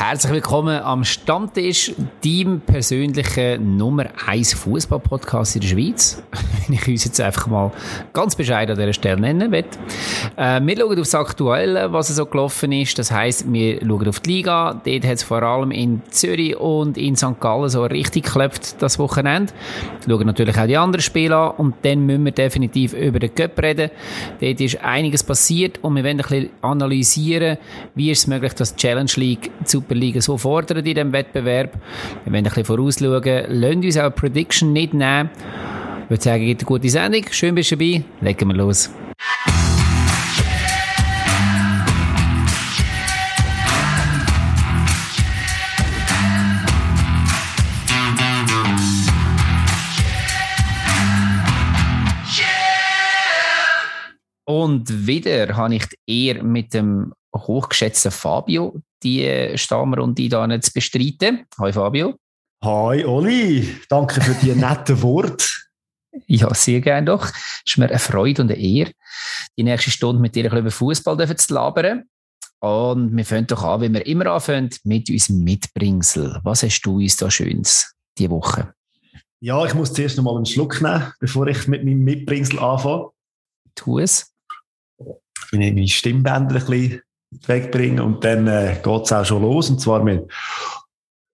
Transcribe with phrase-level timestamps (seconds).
[0.00, 1.92] Herzlich willkommen am Stammtisch,
[2.24, 6.22] deinem persönlichen Nummer 1 Fußball-Podcast in der Schweiz.
[6.68, 7.72] Wenn ich uns jetzt einfach mal
[8.12, 9.64] ganz bescheiden an dieser Stelle nennen will.
[10.36, 12.96] Äh, wir schauen auf das Aktuelle, was so gelaufen ist.
[12.96, 14.80] Das heisst, wir schauen auf die Liga.
[14.84, 17.40] Dort hat es vor allem in Zürich und in St.
[17.40, 19.52] Gallen so richtig geklopft das Wochenende.
[20.06, 23.34] Wir schauen natürlich auch die anderen Spiele an und dann müssen wir definitiv über den
[23.34, 23.90] Cup reden.
[24.40, 27.58] Dort ist einiges passiert und wir werden ein bisschen analysieren,
[27.96, 31.72] wie ist es möglich, dass die Challenge League zu Superliga so fordern in diesem Wettbewerb.
[32.24, 35.30] Wir werden ein bisschen vorausschauen, lassen uns auch Prediction nicht nehmen.
[36.04, 37.24] Ich würde sagen, gibt eine gute Sendung.
[37.30, 38.04] Schön bist du dabei.
[38.20, 38.90] Legen wir los.
[54.44, 61.46] Und wieder habe ich eher mit dem hochgeschätzten Fabio die Stammrunde da nicht zu bestreiten.
[61.60, 62.16] Hi Fabio.
[62.64, 65.46] Hi Oli, danke für die netten Worte.
[66.26, 67.26] Ja, sehr gerne doch.
[67.26, 68.92] Es ist mir eine Freude und eine Ehre,
[69.56, 72.04] die nächste Stunde mit dir ein bisschen über Fußball zu labern.
[72.60, 76.40] Und wir fangen doch an, wie wir immer anfangen, mit unserem Mitbringsel.
[76.42, 78.74] Was hast du uns da Schönes diese Woche?
[79.40, 83.10] Ja, ich muss zuerst noch mal einen Schluck nehmen, bevor ich mit meinem Mitbringsel anfange.
[83.76, 84.34] Tu es.
[84.98, 87.00] Ich nehme meine Stimmbänder ein bisschen
[87.46, 90.30] wegbringen und dann äh, geht es auch schon los und zwar mit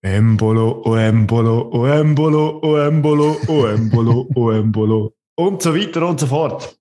[0.03, 6.20] Embolo, o Embolo, o Embolo, o Embolo, o Embolo, o Embolo und so weiter und
[6.20, 6.77] so fort.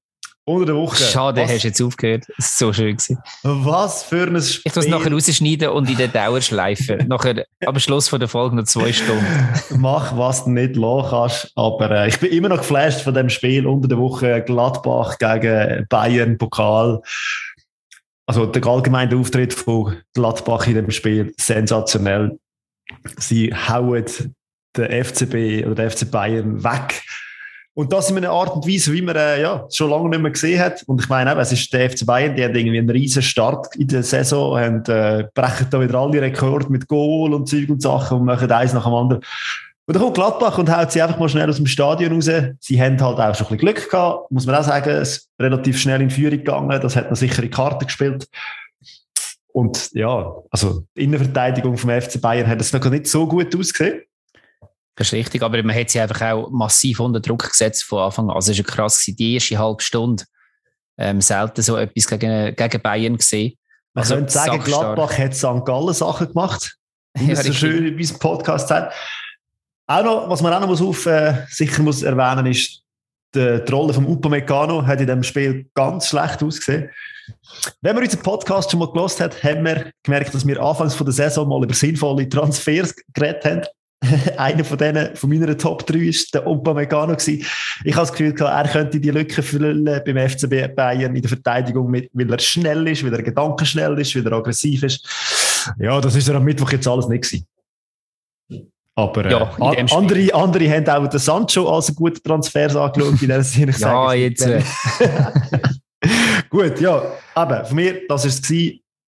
[0.45, 1.01] Unter der Woche.
[1.01, 2.25] Schade, was, hast du jetzt aufgehört.
[2.35, 3.17] Das ist so schön gewesen.
[3.43, 4.61] Was für ein Spiel.
[4.65, 6.97] Ich muss es nachher rausschneiden und in der Dauerschleife.
[7.07, 9.25] nachher am Schluss von der Folge noch zwei Stunden.
[9.77, 11.51] Mach, was du nicht lassen kannst.
[11.55, 15.87] Aber äh, ich bin immer noch geflasht von dem Spiel unter der Woche Gladbach gegen
[15.87, 17.01] Bayern Pokal
[18.25, 22.39] also der allgemeine Auftritt von Gladbach in dem Spiel sensationell.
[23.17, 24.05] Sie hauen
[24.77, 27.03] den FCB oder den FC Bayern weg.
[27.75, 30.31] Und das in einer Art und Weise, wie man äh, ja, schon lange nicht mehr
[30.31, 30.83] gesehen hat.
[30.83, 33.75] Und ich meine, eben, es ist der FC Bayern, die haben irgendwie einen riesen Start
[33.75, 37.81] in der Saison und äh, brechen da wieder alle Rekorde mit Goal und Zeug und
[37.81, 39.23] Sachen und machen eins nach dem anderen.
[39.85, 42.29] Und dann kommt Gladbach und haut sie einfach mal schnell aus dem Stadion raus.
[42.61, 44.89] Sie haben halt auch schon ein bisschen Glück gehabt, muss man auch sagen.
[44.89, 46.81] Es ist relativ schnell in Führung gegangen.
[46.81, 48.27] Das hat noch sichere Karte gespielt.
[49.47, 54.01] Und ja, also die Innenverteidigung vom FC Bayern hat es noch nicht so gut ausgesehen.
[54.95, 58.29] Das ist richtig, aber man hat sie einfach auch massiv unter Druck gesetzt von Anfang
[58.29, 58.35] an.
[58.35, 60.23] Also es war krass, die erste halbe Stunde
[60.97, 63.57] ähm, selten so etwas gegen, gegen Bayern gesehen.
[63.93, 65.65] Man also, könnte sagen, Gladbach hat St.
[65.65, 66.77] Gallen Sachen gemacht.
[67.15, 68.93] Wie ja, so schön in unserem Podcast sagt.
[69.93, 72.81] Auch noch, was man auch noch muss auf, äh, sicher muss erwähnen ist,
[73.35, 76.89] die, die Rolle von Upamecano hat in diesem Spiel ganz schlecht ausgesehen.
[77.81, 81.05] Wenn man unseren Podcast schon mal gelost hat, haben wir gemerkt, dass wir anfangs von
[81.05, 83.61] der Saison mal über sinnvolle Transfers geredet haben.
[84.37, 87.45] Einer von denen, von meiner Top 3 ist der Upamecano gewesen.
[87.83, 91.91] Ich habe das Gefühl, er könnte die Lücke füllen beim FCB Bayern in der Verteidigung,
[91.91, 95.07] mit, weil er schnell ist, weil er gedankenschnell ist, weil er aggressiv ist.
[95.77, 97.45] Ja, das ist er am Mittwoch jetzt alles nicht gewesen.
[98.95, 103.13] Aber ja, äh, andere, andere haben auch den Sancho als einen guten Transfer angeschaut.
[103.13, 104.45] In dieser Sinne, ja, sage, jetzt.
[104.45, 104.61] Äh.
[106.49, 107.01] Gut, ja.
[107.33, 108.23] Aber von mir, das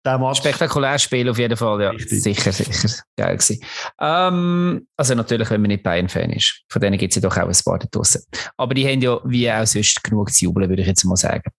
[0.03, 0.37] war es.
[0.37, 1.89] Spektakuläres Spiel auf jeden Fall, ja.
[1.91, 2.21] Richtig.
[2.21, 3.03] Sicher, sicher.
[3.15, 3.59] Geil gewesen.
[4.01, 6.63] Ähm, also natürlich, wenn man nicht Bayern-Fan ist.
[6.69, 8.23] Von denen gibt es ja doch auch ein paar da draussen.
[8.57, 11.49] Aber die haben ja wie auch sonst genug zu jubeln, würde ich jetzt mal sagen.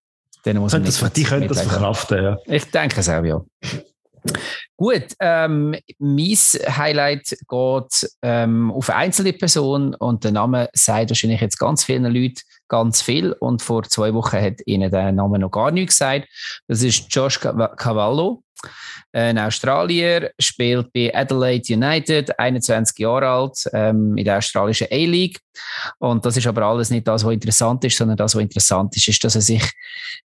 [0.45, 2.37] Denen muss man das, die können das verkraften, ja.
[2.45, 3.41] Ich denke es auch, ja.
[4.77, 6.37] Gut, ähm, mein
[6.77, 12.41] Highlight geht ähm, auf einzelne Personen und der Name sagt wahrscheinlich jetzt ganz vielen Leuten
[12.67, 16.27] ganz viel und vor zwei Wochen hat ihnen der Name noch gar nichts gesagt.
[16.67, 18.43] Das ist Josh Cavallo,
[19.11, 25.39] ein Australier, spielt bei Adelaide United, 21 Jahre alt, ähm, in der australischen A-League.
[25.99, 29.07] Und das ist aber alles nicht das, was interessant ist, sondern das, was interessant ist,
[29.07, 29.69] ist, dass er sich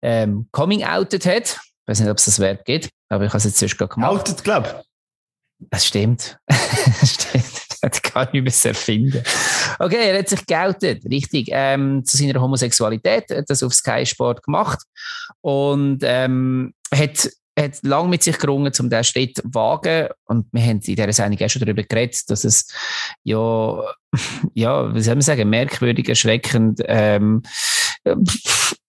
[0.01, 3.37] ähm, coming outed hat ich weiß nicht, ob es das Verb gibt, aber ich habe
[3.37, 4.11] es jetzt sonst gemacht.
[4.11, 4.83] Outed, glaube
[5.69, 6.37] Das stimmt.
[6.47, 7.63] das stimmt.
[7.81, 9.23] Das kann ich nicht mehr erfinden.
[9.79, 14.43] Okay, er hat sich geoutet, richtig, ähm, zu seiner Homosexualität, hat das auf Sky Sport
[14.43, 14.79] gemacht
[15.41, 20.09] und ähm, hat hat lange mit sich gerungen, um diesen Schritt zu wagen.
[20.25, 22.67] Und wir haben in dieser Sendung auch schon darüber geredet, dass es
[23.23, 23.93] ja,
[24.53, 27.43] ja, wie soll man sagen, merkwürdig, erschreckend, ähm,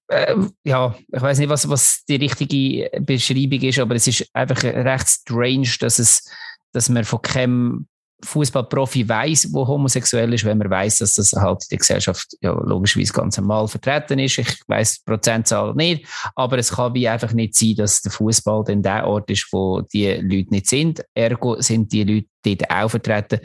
[0.08, 4.62] äh, ja, ich weiß nicht, was, was die richtige Beschreibung ist, aber es ist einfach
[4.62, 6.30] recht strange, dass es,
[6.72, 7.86] dass man von keinem
[8.24, 12.52] Fußballprofi weiß, wo homosexuell ist, wenn man weiß, dass das halt in der Gesellschaft ja
[12.52, 14.38] logischerweise ganz normal vertreten ist.
[14.38, 18.64] Ich weiß die Prozentzahl nicht, aber es kann wie einfach nicht sein, dass der Fußball
[18.64, 21.04] dann der Ort ist, wo die Leute nicht sind.
[21.14, 23.40] Ergo sind die Leute dort auch vertreten,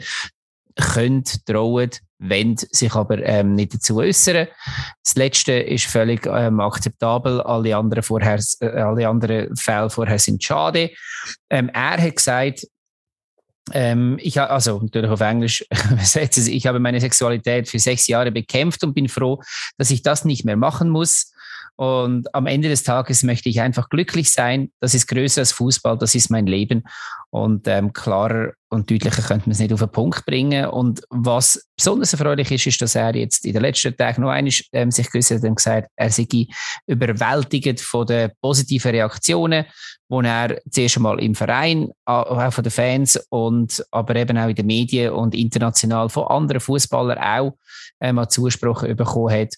[0.76, 1.90] können, trauen,
[2.20, 4.46] wollen sich aber ähm, nicht dazu äußern.
[5.02, 7.40] Das Letzte ist völlig ähm, akzeptabel.
[7.40, 10.90] Alle anderen, vorher, äh, alle anderen Fälle vorher sind schade.
[11.48, 12.66] Ähm, er hat gesagt,
[13.72, 15.64] ähm, ich also natürlich auf Englisch
[16.36, 19.40] ich habe meine Sexualität für sechs Jahre bekämpft und bin froh,
[19.78, 21.32] dass ich das nicht mehr machen muss.
[21.80, 24.70] Und am Ende des Tages möchte ich einfach glücklich sein.
[24.80, 26.82] Das ist größer als Fußball, das ist mein Leben.
[27.30, 30.66] Und ähm, klarer und deutlicher könnte man es nicht auf den Punkt bringen.
[30.66, 34.52] Und was besonders erfreulich ist, ist, dass er jetzt in den letzten Tagen noch einmal
[34.72, 36.48] ähm, sich geäußert und gesagt, er sei
[36.86, 39.64] überwältigt von den positiven Reaktionen,
[40.10, 44.54] wo er zuerst einmal im Verein, auch von den Fans und aber eben auch in
[44.54, 47.56] den Medien und international von anderen Fußballern auch
[48.02, 49.54] ähm, Zuspruch bekommen hat.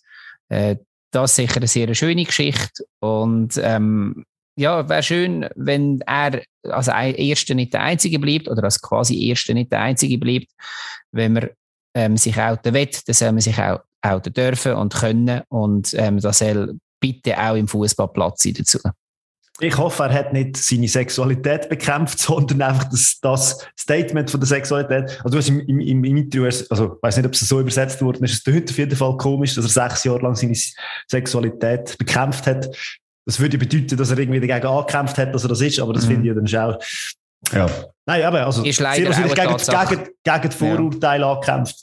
[1.12, 2.84] Das ist sicher eine sehr schöne Geschichte.
[3.00, 4.24] Und ähm,
[4.56, 9.54] ja, wäre schön, wenn er als Erster nicht der Einzige bleibt oder als quasi Erster
[9.54, 10.48] nicht der Einzige bleibt.
[11.12, 11.50] Wenn man
[11.94, 15.42] ähm, sich outen will, dann soll man sich auch outen dürfen und können.
[15.48, 18.78] Und ähm, das soll bitte auch im Fußball Platz sein dazu.
[19.60, 24.46] Ich hoffe, er hat nicht seine Sexualität bekämpft, sondern einfach das, das Statement von der
[24.46, 25.20] Sexualität.
[25.24, 28.00] Also du hast im, im, im Interview, also ich weiß nicht, ob es so übersetzt
[28.02, 30.56] wurde, ist es heute auf jeden Fall komisch, dass er sechs Jahre lang seine
[31.08, 32.68] Sexualität bekämpft hat.
[33.24, 36.06] Das würde bedeuten, dass er irgendwie dagegen angekämpft hat, dass er das ist, aber das
[36.06, 36.08] mhm.
[36.08, 36.76] finde ich dann schon
[37.52, 37.66] ja.
[38.06, 41.32] Nein, aber also ist leider auch gegen, gegen, gegen die Vorurteile ja.
[41.32, 41.76] angekämpft,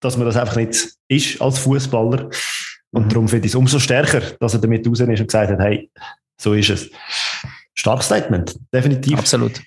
[0.00, 2.28] dass man das einfach nicht ist als Fußballer.
[2.92, 3.08] Und mhm.
[3.08, 5.90] darum finde ich es umso stärker, dass er damit raus ist und gesagt hat, hey,
[6.40, 6.90] so ist es.
[7.74, 9.18] Starkes Statement, definitiv.
[9.18, 9.60] Absolut.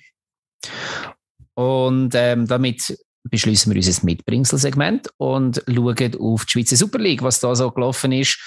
[1.56, 7.40] Und ähm, damit beschließen wir unser Mitbringsel-Segment und schauen auf die Schweizer Super League, was
[7.40, 8.40] da so gelaufen ist.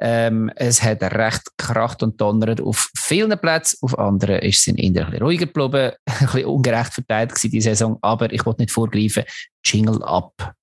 [0.00, 4.78] Ähm, es hat recht kracht und donnert auf vielen Plätzen, auf anderen ist es in
[4.78, 8.72] ein bisschen ruhiger geblieben, ein bisschen ungerecht verteilt gewesen, die Saison, aber ich wollte nicht
[8.72, 9.24] vorgreifen.
[9.64, 10.54] Jingle ab.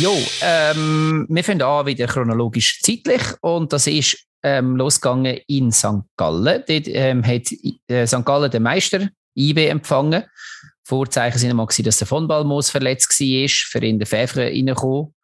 [0.00, 6.04] Jo, ähm, wir fangen an wieder chronologisch zeitlich und das ist ähm, losgegangen in St.
[6.16, 6.62] Gallen.
[6.68, 7.50] Dort ähm, hat
[7.88, 8.24] äh, St.
[8.24, 10.22] Gallen den Meister IB empfangen.
[10.84, 15.14] Vorzeichen sind gewesen, dass der von Balmos verletzt war, für ihn der Pfeffer reingekommen.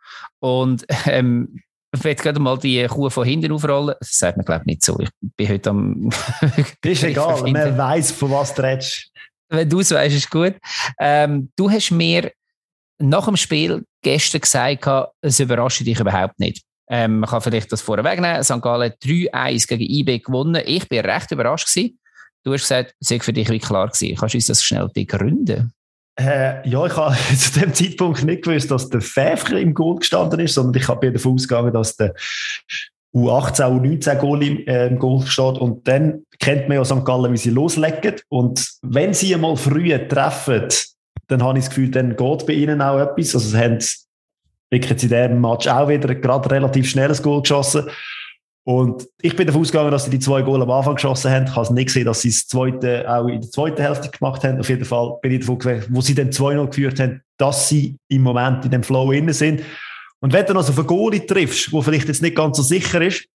[0.41, 1.61] Und ähm,
[1.95, 3.95] ich werde gerade mal die Kuh von hinten aufrollen.
[4.01, 4.99] Das sagt man, glaube ich, nicht so.
[4.99, 6.11] Ich bin heute am.
[6.83, 9.13] ist egal, man weiß, von was du redest.
[9.49, 10.57] Wenn du es weißt, ist gut.
[10.99, 12.33] Ähm, du hast mir
[12.99, 14.89] nach dem Spiel gestern gesagt,
[15.21, 16.63] es überrascht dich überhaupt nicht.
[16.89, 18.43] Ähm, man kann vielleicht das vorwegnehmen.
[18.43, 18.61] St.
[18.61, 20.63] Gallen 3-1 gegen IB gewonnen.
[20.67, 21.99] Ich bin recht überrascht gewesen.
[22.45, 24.17] Du hast gesagt, es sei für dich wie klar gewesen.
[24.17, 25.73] Kannst du uns das schnell begründen?
[26.17, 30.41] Äh, ja, ich habe zu dem Zeitpunkt nicht gewusst, dass der Pfeffer im Goal gestanden
[30.41, 32.15] ist, sondern ich habe davon ausgegangen, dass der
[33.15, 35.59] U18, U19 Goal im, äh, im Goal steht.
[35.59, 37.05] Und dann kennt man ja St.
[37.05, 38.17] Gallen, wie sie loslegen.
[38.29, 40.69] Und wenn sie einmal früh treffen,
[41.29, 43.35] dann habe ich das Gefühl, dann geht bei ihnen auch etwas.
[43.35, 43.79] Also sie haben
[44.71, 47.89] wirklich in diesem Match auch wieder gerade relativ schnelles Goal geschossen.
[48.67, 51.45] Und ich bin davon ausgegangen, dass sie die zwei Goal am Anfang geschossen haben.
[51.45, 54.43] Ich habe es nicht gesehen, dass sie das zweite auch in der zweiten Hälfte gemacht
[54.43, 54.59] haben.
[54.59, 57.97] Auf jeden Fall bin ich davon gewesen, wo sie dann 2-0 geführt haben, dass sie
[58.09, 59.63] im Moment in dem Flow innen sind.
[60.21, 62.63] Und wenn du noch so auf einen Goalie triffst, wo vielleicht jetzt nicht ganz so
[62.63, 63.27] sicher ist,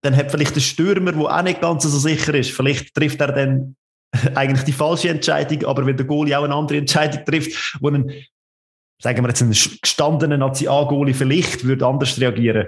[0.00, 3.32] dann hat vielleicht der Stürmer, der auch nicht ganz so sicher ist, vielleicht trifft er
[3.32, 3.76] dann
[4.34, 8.12] eigentlich die falsche Entscheidung, aber wenn der Goalie auch eine andere Entscheidung trifft, wo ein,
[9.00, 12.66] sagen wir jetzt, ein gestandener Nazi-A-Goalie vielleicht würde anders reagieren.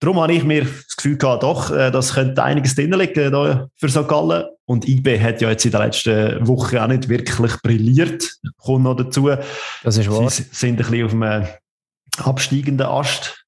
[0.00, 3.68] Darum habe ich mir das Gefühl gehabt, doch, äh, das könnte einiges drin liegen da
[3.76, 4.06] für St.
[4.06, 4.44] Gallen.
[4.66, 8.36] Und IB hat ja jetzt in der letzten Woche auch nicht wirklich brilliert.
[8.58, 9.30] Kommt noch dazu.
[9.82, 10.28] Das ist wahr.
[10.28, 11.48] Sie sind ein bisschen auf einem
[12.18, 13.43] absteigenden Ast.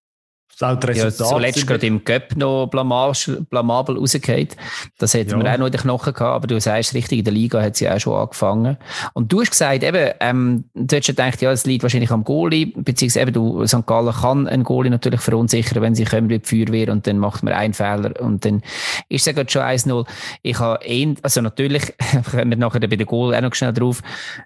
[0.59, 4.57] Das ja, zuletzt gerade im Cup noch blamabel, blamabel rausgeht.
[4.99, 5.39] Das hätten ja.
[5.39, 7.77] wir auch noch in den Knochen gehabt, aber du sagst richtig, in der Liga hat
[7.77, 8.79] sie auch schon angefangen.
[9.13, 12.73] Und du hast gesagt, eben, ähm, du hast gedacht, ja, es liegt wahrscheinlich am Goalie,
[12.75, 13.87] beziehungsweise eben, du, St.
[13.87, 17.43] Gallen kann einen Goalie natürlich verunsichern, wenn sie kommen wie die Feuerwehr und dann macht
[17.43, 18.63] man einen Fehler und dann
[19.11, 20.07] ist es ja schon 1-0.
[20.43, 21.93] Ich habe eh, also natürlich,
[22.31, 24.03] kommen wir nachher bei der Goal auch noch schnell drauf,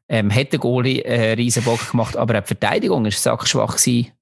[0.09, 3.76] ähm, hat der Goalie einen riesen Bock gemacht, aber auch die Verteidigung war sachschwach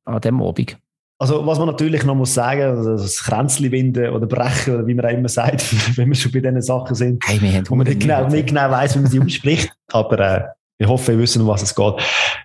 [0.04, 0.76] an dem Abend.
[1.20, 4.94] Also, was man natürlich noch muss sagen, also das Kränzli winden oder brechen, oder wie
[4.94, 5.64] man auch immer sagt,
[5.96, 8.94] wenn wir schon bei diesen Sachen sind, hey, wo man nicht genau, nicht genau weiss,
[8.94, 9.72] wie man sie ausspricht.
[9.92, 10.44] Aber äh,
[10.80, 11.94] Ich hoffe, ihr wisst, um was es geht.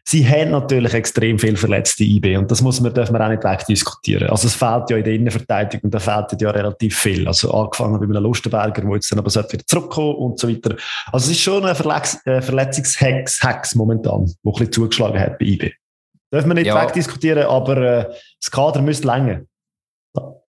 [0.04, 3.44] Sie haben natürlich extrem viel verletzte IB und das muss man, dürfen wir auch nicht
[3.44, 4.30] wegdiskutieren.
[4.30, 7.28] Also es fehlt ja in der Innenverteidigung, da fehlt ja relativ viel.
[7.28, 10.76] Also angefangen bei einem Lustenberger, der jetzt dann aber wieder zurückkommen und so weiter.
[11.12, 15.46] Also es ist schon ein Verletz äh, Verletzungshex momentan, der ein bisschen zugeschlagen hat bei
[15.46, 15.72] IB.
[16.34, 16.82] Dürfen wir nicht ja.
[16.82, 19.42] wegdiskutieren, aber äh, das Kader müsste länger.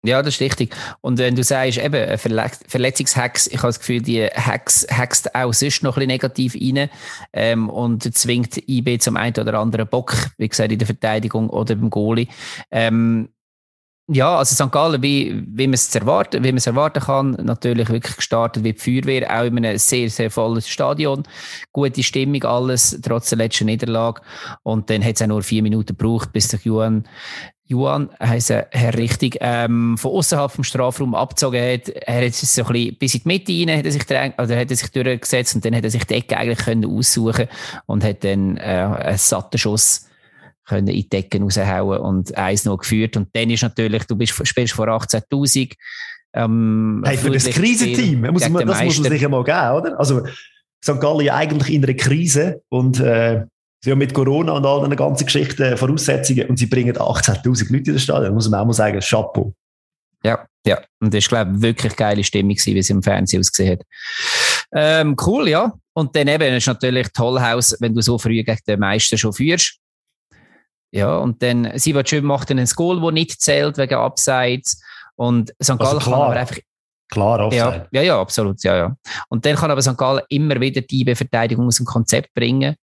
[0.02, 0.74] Ja, das ist richtig.
[1.00, 5.82] Und wenn du sagst, eben, Verletzungshacks, ich habe das Gefühl, die Hacks hackst auch sonst
[5.82, 6.90] noch ein bisschen negativ rein
[7.34, 11.74] ähm, und zwingt IB zum einen oder anderen Bock, wie gesagt, in der Verteidigung oder
[11.74, 12.28] beim Goalie.
[12.70, 13.28] Ähm,
[14.12, 14.72] ja, also St.
[14.72, 18.72] Gallen, wie, wie man es erwarten, wie man es erwarten kann, natürlich wirklich gestartet wie
[18.72, 21.22] die Feuerwehr, auch in einem sehr, sehr vollen Stadion.
[21.72, 24.20] Gute Stimmung, alles, trotz der letzten Niederlage.
[24.64, 27.04] Und dann hat es auch nur vier Minuten gebraucht, bis sich Juan
[27.66, 31.88] Juan heisst Herr richtig, ähm, von außerhalb vom Strafraum abgezogen hat.
[31.88, 34.58] Er hat sich so ein bisschen bis in die Mitte rein, hat er sich, oder
[34.58, 37.46] hat er sich durchgesetzt und dann hat er sich die Ecke eigentlich können aussuchen
[37.86, 40.09] und hat dann äh, einen satten Schuss
[40.70, 43.16] können in die Decken raushauen und eins noch geführt.
[43.16, 45.74] Und dann ist natürlich, du bist, spielst vor 18.000.
[46.32, 49.98] Ähm, hey, für das Krisenteam, muss man, das muss man sich einmal geben, oder?
[49.98, 50.24] Also,
[50.82, 51.00] St.
[51.00, 53.44] Gallen ja eigentlich in einer Krise und äh,
[53.82, 57.90] Sie haben mit Corona und all den ganzen Geschichten Voraussetzungen und sie bringen 18.000 Leute
[57.90, 58.24] in das Stadion.
[58.26, 59.54] Da muss man auch mal sagen, Chapeau.
[60.22, 60.78] Ja, ja.
[61.00, 63.86] Und das ist, glaube ich, wirklich geile Stimmung gewesen, wie sie im Fernsehen ausgesehen hat.
[64.74, 65.72] Ähm, cool, ja.
[65.94, 69.79] Und dann eben ist natürlich Tollhaus, wenn du so früh gegen den Meister schon führst.
[70.92, 71.72] Ja, und dann,
[72.06, 74.82] schön macht dann ein Goal, das nicht zählt wegen Abseits.
[75.14, 75.78] Und St.
[75.78, 76.56] Gallen also kann aber einfach
[77.10, 77.88] Klar, Offside.
[77.90, 78.96] Ja, ja, ja, absolut, ja, ja.
[79.28, 79.96] Und dann kann aber St.
[79.96, 82.76] Gallen immer wieder die Verteidigung aus dem Konzept bringen.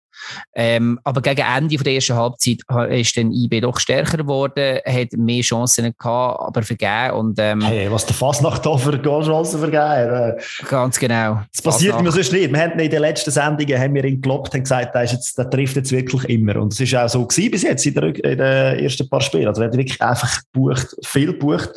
[0.55, 5.41] Ähm, aber gegen Ende der ersten Halbzeit ist dann IB doch stärker geworden, hat mehr
[5.41, 7.12] Chancen gehabt, aber vergeben.
[7.12, 10.38] Und, ähm, hey, was der Fasnacht da für Chancen vergeben
[10.69, 11.41] Ganz genau.
[11.53, 12.51] Das passiert mir sonst nicht.
[12.51, 15.38] Wir haben in den letzten Sendungen haben wir ihn gelobt und gesagt, der, ist jetzt,
[15.38, 16.55] der trifft jetzt wirklich immer.
[16.57, 19.48] Und es ist auch so gewesen bis jetzt in, der, in den ersten paar Spielen.
[19.48, 21.69] Also er hat wirklich einfach gebucht, viel gebucht.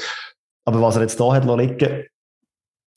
[0.64, 2.04] Aber was er jetzt da hat liegen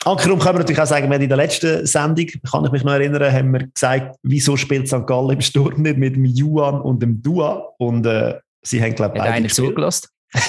[0.05, 2.93] Ankerum können wir natürlich auch sagen, wir in der letzten Sendung, kann ich mich noch
[2.93, 5.05] erinnern, haben wir gesagt, wieso spielt St.
[5.07, 7.73] Gallen im Sturm nicht mit dem Juan und dem Dua?
[7.77, 10.07] Und äh, sie haben, glaube ich, beide einer zugelassen.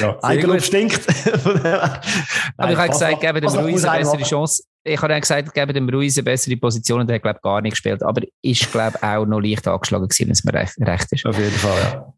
[0.00, 1.00] ja, Eigenlob stinkt.
[2.56, 4.62] Aber ich habe gesagt, geben dem Ruiz eine bessere Chance.
[4.84, 7.42] Ich habe dann gesagt, geben dem Ruiz eine bessere Position und er hat, glaube ich,
[7.42, 8.02] gar nicht gespielt.
[8.02, 11.26] Aber ist, glaube ich, auch noch leicht angeschlagen gewesen, wenn es mir recht, recht ist.
[11.26, 12.12] Auf jeden Fall, ja.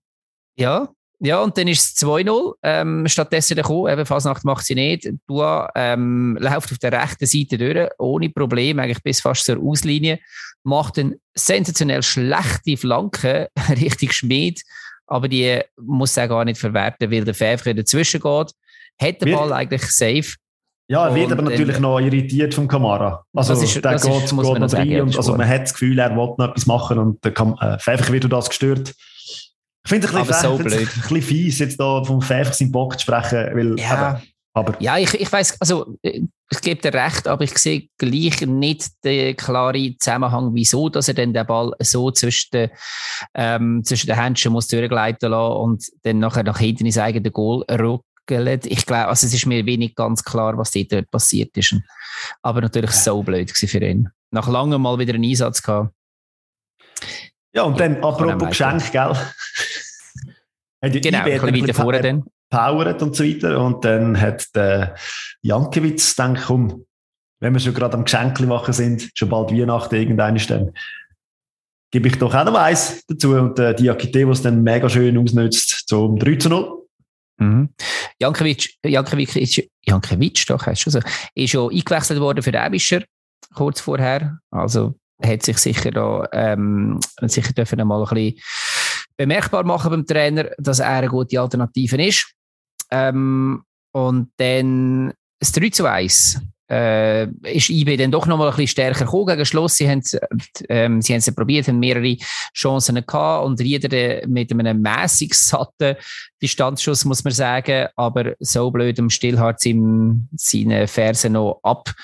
[0.61, 0.89] Ja,
[1.21, 2.55] ja, und dann ist es 2-0.
[2.63, 5.09] Ähm, stattdessen gekommen, eben Fasnacht macht sie nicht.
[5.27, 10.21] Dua ähm, läuft auf der rechten Seite durch, ohne Problem, eigentlich bis fast zur Auslinie.
[10.63, 14.63] Macht eine sensationell schlechte Flanke, richtig Schmied,
[15.07, 18.53] aber die muss er gar nicht verwerten, weil der Pfeffer dazwischen geht.
[19.01, 20.37] Hat den Ball eigentlich safe.
[20.91, 23.23] Ja, er wird aber natürlich noch irritiert vom Kamara.
[23.35, 25.63] Also, das ist, der das geht, ist, muss geht man rein und, also, man hat
[25.63, 28.49] das Gefühl, er will noch etwas machen und der Kam äh, Pfeffer wird durch das
[28.49, 28.95] gestört.
[29.89, 32.99] Ich finde es ein, bisschen, so ein bisschen fies, jetzt da vom Pfeffer seinen Bock
[32.99, 34.19] zu sprechen, weil, ja.
[34.19, 34.77] Eben, aber.
[34.83, 39.35] Ja, ich, ich weiß, also, ich gebe dir recht, aber ich sehe gleich nicht den
[39.35, 42.71] klaren Zusammenhang, wieso, dass er dann den Ball so zwischen den,
[43.33, 47.65] ähm, zwischen den Händchen muss durchgleiten lassen und dann nachher nach hinten ins eigene Goal
[47.71, 48.67] ruckelt.
[48.67, 51.75] Ich glaube, also es ist mir wenig ganz klar, was dort passiert ist.
[52.43, 54.11] Aber natürlich so blöd für ihn.
[54.33, 55.95] Nach langem mal wieder einen Einsatz gehabt.
[57.55, 59.17] Ja, und dann, apropos Geschenk, gell?
[60.81, 62.25] Genau, ein bisschen weiter vorne dann.
[62.51, 63.61] Powered und so weiter.
[63.61, 64.95] Und dann hat der
[65.43, 66.85] Jankiewicz gedacht, komm,
[67.41, 70.73] wenn wir schon gerade am Geschenk machen sind, schon bald Weihnachten irgendeine dann
[71.91, 73.31] gebe ich doch auch noch eins dazu.
[73.31, 76.79] Und äh, die Akite, die es dann mega schön ausnutzt, zum 3 zu 0.
[77.39, 77.69] Mhm.
[78.19, 81.01] Jankiewicz, Jankiewicz, ist, Jankiewicz doch, heißt schon so,
[81.35, 83.03] ist schon eingewechselt worden für den Ebischer,
[83.55, 84.39] kurz vorher.
[84.51, 84.95] Also
[85.25, 88.41] hat sich sicher da, ähm, sicher dürfen mal ein bisschen
[89.19, 92.33] bemerkbar machen beim Trainer, dass er eine gute Alternative ist.
[92.91, 98.51] Ähm, und dann das 3 zu 1 äh, ist IB dann doch noch mal ein
[98.51, 99.77] bisschen stärker gekommen gegen Schluss.
[99.77, 100.03] Sie haben
[100.69, 102.17] ähm, sie haben es probiert, haben mehrere
[102.55, 105.97] Chancen gehabt und Rieder mit einem mäßig satten
[106.43, 111.95] Distanzschuss, muss man sagen, aber so blöd im Stillhart seine Fersen noch ab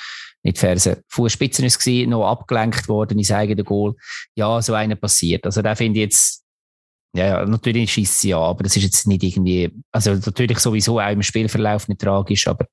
[0.45, 3.95] nicht Fersen, Fußspitzen ist es noch abgelenkt worden ins eigene Goal.
[4.35, 5.47] Ja, so einer passiert.
[5.47, 6.44] Also da finde ich jetzt,
[7.15, 10.99] ja, ja, natürlich schießt sie ja, aber das ist jetzt nicht irgendwie, also natürlich sowieso
[10.99, 12.67] auch im Spielverlauf nicht tragisch, aber.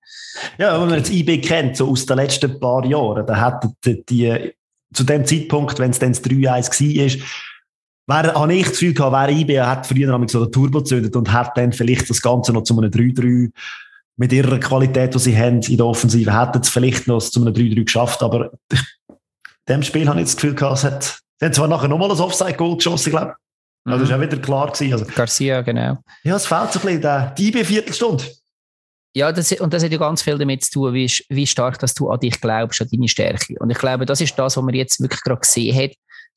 [0.58, 4.04] Ja, wenn man jetzt IB kennt, so aus den letzten paar Jahren, da hat die,
[4.04, 4.54] die
[4.94, 7.22] zu dem Zeitpunkt, wenn es dann das 3-1
[8.08, 10.80] war, wäre, habe ich das Gefühl gehabt, wäre IB hat früher noch so den Turbo
[10.80, 13.52] gezündet und hat dann vielleicht das Ganze noch zu einem 3-3
[14.18, 17.54] mit ihrer Qualität, die sie haben in der Offensive, hätten sie vielleicht noch zu einem
[17.54, 18.52] 3-3 geschafft, aber
[19.68, 21.04] In dem Spiel habe ich das Gefühl gehabt, es hat,
[21.40, 23.36] sie haben zwar nachher nochmal ein Offside-Goal geschossen, glaube
[23.84, 24.02] Also, mhm.
[24.02, 24.72] das war auch wieder klar.
[24.72, 24.94] Gewesen.
[24.94, 25.98] Also, Garcia, genau.
[26.24, 28.24] Ja, es fehlt so ein bisschen, der, die Viertelstunde.
[29.14, 31.94] Ja, das, und das hat ja ganz viel damit zu tun, wie, wie stark dass
[31.94, 33.56] du an dich glaubst, an deine Stärke.
[33.60, 35.92] Und ich glaube, das ist das, was man jetzt wirklich gerade gesehen hat,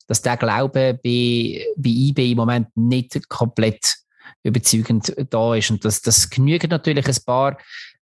[0.07, 3.95] dass der Glaube bei, bei IB im Moment nicht komplett
[4.43, 5.71] überzeugend da ist.
[5.71, 7.57] Und das, das genügt natürlich ein paar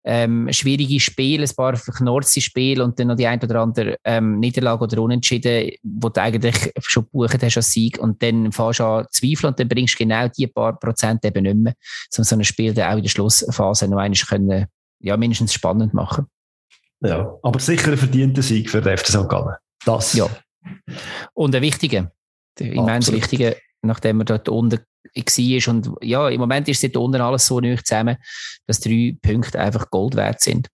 [0.05, 4.41] ähm, schwierige Spiele, ein paar verknorzte Spiele und dann noch die ein oder andere ähm,
[4.41, 8.85] Niederlage oder Unentschieden, wo du eigentlich schon gebucht hast als Sieg und dann fährst du
[8.85, 11.75] an Zweifel und dann bringst du genau die paar Prozent eben nicht mehr,
[12.19, 14.67] um so ein Spiel dann auch in der Schlussphase noch einmal können,
[15.01, 16.27] ja, mindestens spannend machen.
[17.01, 19.29] Ja, aber sicher ein verdienter Sieg für den FC St.
[19.29, 19.57] Gallen.
[19.85, 20.15] Das.
[20.15, 20.29] Ja.
[21.35, 22.13] Und ein wichtiger,
[22.59, 24.81] immens wichtiger, nachdem er dort unten
[25.15, 25.75] war.
[25.75, 28.17] Und ja, im Moment ist dort unten alles so nicht zusammen,
[28.67, 30.69] dass drei Punkte einfach Gold wert sind.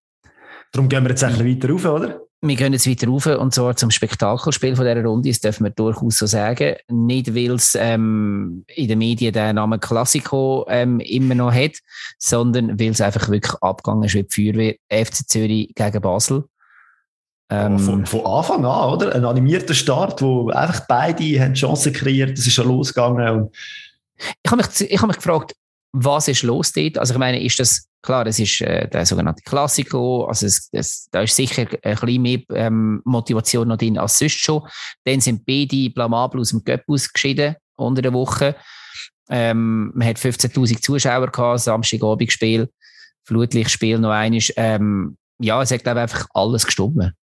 [0.73, 2.21] Darum gehen wir jetzt ein bisschen weiter rauf, oder?
[2.41, 5.71] Wir gehen jetzt weiter rauf und zwar zum Spektakelspiel von dieser Runde, das dürfen wir
[5.71, 6.77] durchaus so sagen.
[6.89, 11.79] Nicht, weil es ähm, in den Medien den Namen Klassiko ähm, immer noch hat,
[12.19, 16.45] sondern weil es einfach wirklich abgegangen ist wie die Feuerwehr FC Zürich gegen Basel.
[17.51, 19.15] Ähm, von, von, Anfang an, oder?
[19.15, 23.49] Ein animierter Start, wo einfach beide haben Chancen kreiert, es ist schon losgegangen.
[24.19, 25.55] Ich habe mich, hab mich gefragt,
[25.93, 26.99] was ist los dort?
[26.99, 31.09] Also ich meine, ist das, klar, das ist äh, der sogenannte Klassiko, also es, es,
[31.11, 34.63] da ist sicher ein bisschen mehr ähm, Motivation noch drin als sonst schon.
[35.05, 38.57] Dann sind beide blamabel aus dem Göpp ausgeschieden unter der Woche.
[39.31, 42.69] Ähm, man hat 15'000 Zuschauer gehabt, Samstagabendspiel,
[43.25, 44.53] Flutlichtspiel noch eines.
[44.57, 47.15] Ähm, ja, es hat, ich, einfach alles gestummen.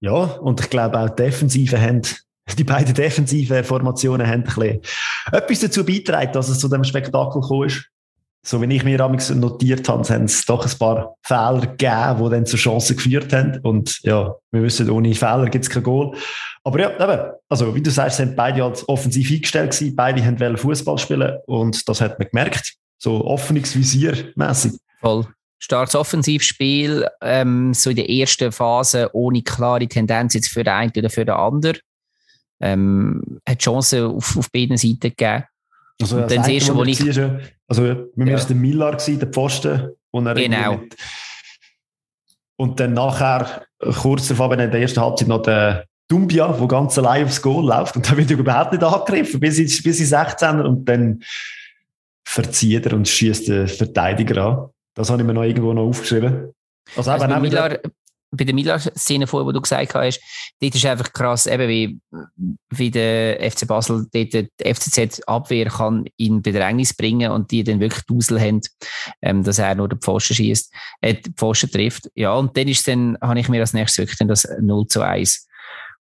[0.00, 2.02] Ja, und ich glaube auch die Defensive haben,
[2.58, 4.80] die beiden defensiven Formationen haben ein bisschen
[5.32, 7.86] etwas dazu beitragen, dass es zu dem Spektakel gekommen ist.
[8.42, 12.30] So wie ich mir damals notiert habe, haben es doch ein paar Fehler gegeben, die
[12.30, 13.60] dann zur Chance geführt haben.
[13.62, 16.16] Und ja, wir wissen, ohne Fehler gibt es kein Goal.
[16.64, 19.94] Aber ja, eben, also wie du sagst, sind beide als offensiv eingestellt gewesen.
[19.94, 22.76] Beide haben Fußball spielen und das hat man gemerkt.
[22.96, 24.72] So offenes Visier mäßig.
[25.00, 25.26] Voll
[25.60, 30.92] starkes Offensivspiel, ähm, so in der ersten Phase ohne klare Tendenz jetzt für den einen
[30.96, 31.78] oder für den anderen.
[32.60, 35.44] Ähm, hat Chancen auf, auf beiden Seiten gegeben.
[36.00, 37.00] Also, und dann siehst du, wo ich...
[37.68, 38.36] Also, wir ja.
[38.36, 39.90] der Miller gewesen, der Pfosten.
[40.10, 40.80] Und er genau.
[42.56, 43.62] Und dann nachher,
[44.00, 47.96] kurz davor, in der ersten Halbzeit noch der Dumbia, der ganz allein aufs Goal läuft.
[47.96, 51.22] Und da wird überhaupt nicht angegriffen, bis in, bis in 16 Und dann
[52.24, 54.68] verzieht er und schießt den Verteidiger an.
[54.94, 56.52] Das habe ich mir noch irgendwo noch aufgeschrieben.
[56.96, 57.78] Also, also bei, Milar,
[58.32, 60.20] bei der Milar-Szene vorher, wo du gesagt hast,
[60.60, 62.00] dort ist einfach krass, eben wie,
[62.70, 68.04] wie der FC Basel dort die FCZ-Abwehr kann in Bedrängnis bringen und die dann wirklich
[68.04, 68.60] Dusel haben,
[69.22, 72.08] ähm, dass er nur den Pfosten schießt, äh, den Pfosten trifft.
[72.14, 75.48] Ja, und dann ist dann, habe ich mir als nächstes wirklich das 0 zu 1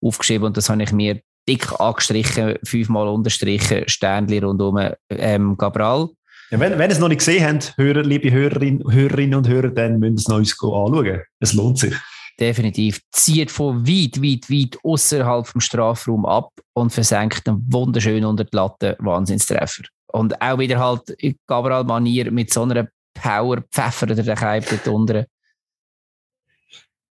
[0.02, 6.10] aufgeschrieben und das habe ich mir dick angestrichen, fünfmal unterstrichen, Sternli rundum ähm, Gabral.
[6.52, 9.70] Ja, wenn, wenn ihr es noch nicht gesehen habt, Hörer, liebe Hörerinnen, Hörerinnen und Hörer,
[9.70, 11.22] dann müsst ihr es noch uns anschauen.
[11.40, 11.94] Es lohnt sich.
[12.40, 13.02] Definitiv.
[13.12, 18.56] Zieht von weit, weit, weit außerhalb vom Strafraum ab und versenkt einen wunderschön unter die
[18.56, 19.84] Latte Wahnsinnstreffer.
[20.08, 24.88] Und auch wieder halt in Gabriel-Manier mit so einer Power pfeffert er den Keib dort
[24.88, 25.26] unten.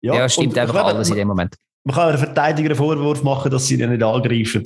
[0.02, 1.56] Ja, ja stimmt einfach alles in dem Moment.
[1.84, 4.64] Man kann einer Verteidiger einen Vorwurf machen, dass sie ihn nicht angreifen.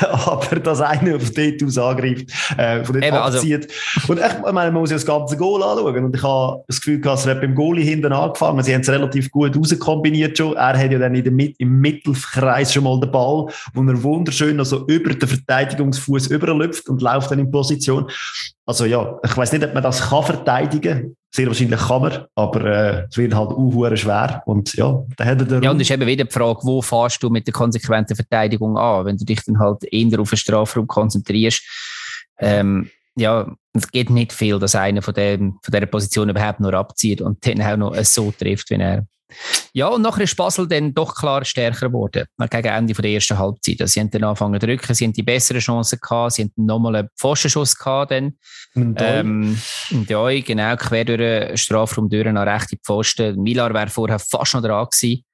[0.26, 3.68] aber dass einer auf dort aus angreift, äh, von dort Eben, also abzieht.
[3.96, 4.12] Also.
[4.12, 6.04] Und ich, ich meine, man muss ja das ganze Goal anschauen.
[6.04, 8.62] Und ich habe das Gefühl gehabt, es hat beim Goalie hinten angefangen.
[8.62, 10.56] Sie haben es relativ gut rauskombiniert schon.
[10.56, 14.02] Er hat ja dann in der Mit im Mittelkreis schon mal den Ball, wo er
[14.02, 18.10] wunderschön also über den Verteidigungsfuß überlüpft und läuft dann in Position.
[18.66, 22.64] Also ja, ich weiß nicht, ob man das kann verteidigen sehr wahrscheinlich kann man, aber
[22.64, 24.42] äh, es wird halt auch schwer.
[24.46, 27.22] Und ja, da hat er Ja, und es ist eben wieder die Frage, wo fährst
[27.22, 29.04] du mit der konsequenten Verteidigung an?
[29.06, 31.62] Wenn du dich dann halt eher auf den Strafraum konzentrierst,
[32.38, 36.74] ähm, ja, es geht nicht viel, dass einer von, dem, von dieser Position überhaupt nur
[36.74, 39.06] abzieht und dann auch noch so trifft, wie er.
[39.72, 43.80] Ja, und nachher ist Basel dann doch klar stärker geworden, gegen Ende der ersten Halbzeit.
[43.80, 46.52] Also, sie haben dann angefangen zu drücken, sie haben die besseren Chancen gehabt, sie haben
[46.56, 48.34] nochmal einen Pfostenschuss gehabt dann.
[48.74, 49.60] Ähm,
[50.08, 53.40] ja, genau, quer durch den Strafraum durch nach rechte Pfosten.
[53.40, 55.24] Milar wäre vorher fast noch dran gewesen.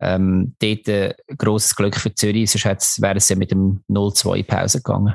[0.00, 4.46] Ähm, dort ein äh, grosses Glück für Zürich, sonst wäre es ja mit dem 0-2
[4.46, 5.14] Pause gegangen.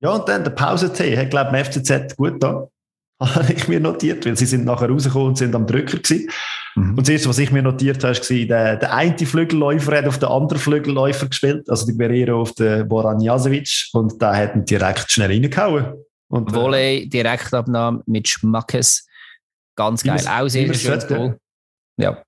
[0.00, 2.68] Ja, und dann der Pause-T hat, glaube ich, im FCZ gut da.
[3.20, 6.30] Habe ich mir notiert, weil sie sind nachher rausgekommen und sind am Drücker gewesen.
[6.78, 6.90] Mhm.
[6.90, 10.18] Und das erste, was ich mir notiert habe, war, der, der eine Flügelläufer hat auf
[10.18, 14.64] den anderen Flügelläufer gespielt, also der Guerrero auf den Boran Jasevic, und da hat ihn
[14.64, 15.94] direkt schnell reingehauen.
[16.28, 19.06] Und, äh, Volley, Direktabnahme mit Schmackes.
[19.76, 20.20] Ganz geil.
[20.28, 21.36] Auch sehr schön.
[21.98, 22.22] Ja.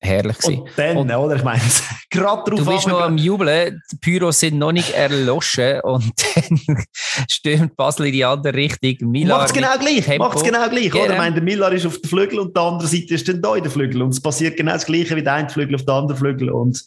[0.00, 0.60] Herrlich gewesen.
[0.60, 1.36] Und dann, und, oder?
[1.36, 1.62] Ich meine,
[2.10, 6.84] gerade drauf Du bist noch am Jubeln, die Pyros sind noch nicht erloschen und dann
[7.28, 9.10] stürmt Basel in die andere Richtung.
[9.26, 11.04] Macht es genau gleich, macht es genau gleich, genau.
[11.04, 11.12] oder?
[11.12, 13.56] Ich meine, der Miller ist auf der Flügel und die andere Seite ist dann da
[13.56, 15.94] in der Flügel und es passiert genau das Gleiche wie der eine Flügel auf der
[15.94, 16.84] anderen Flügel und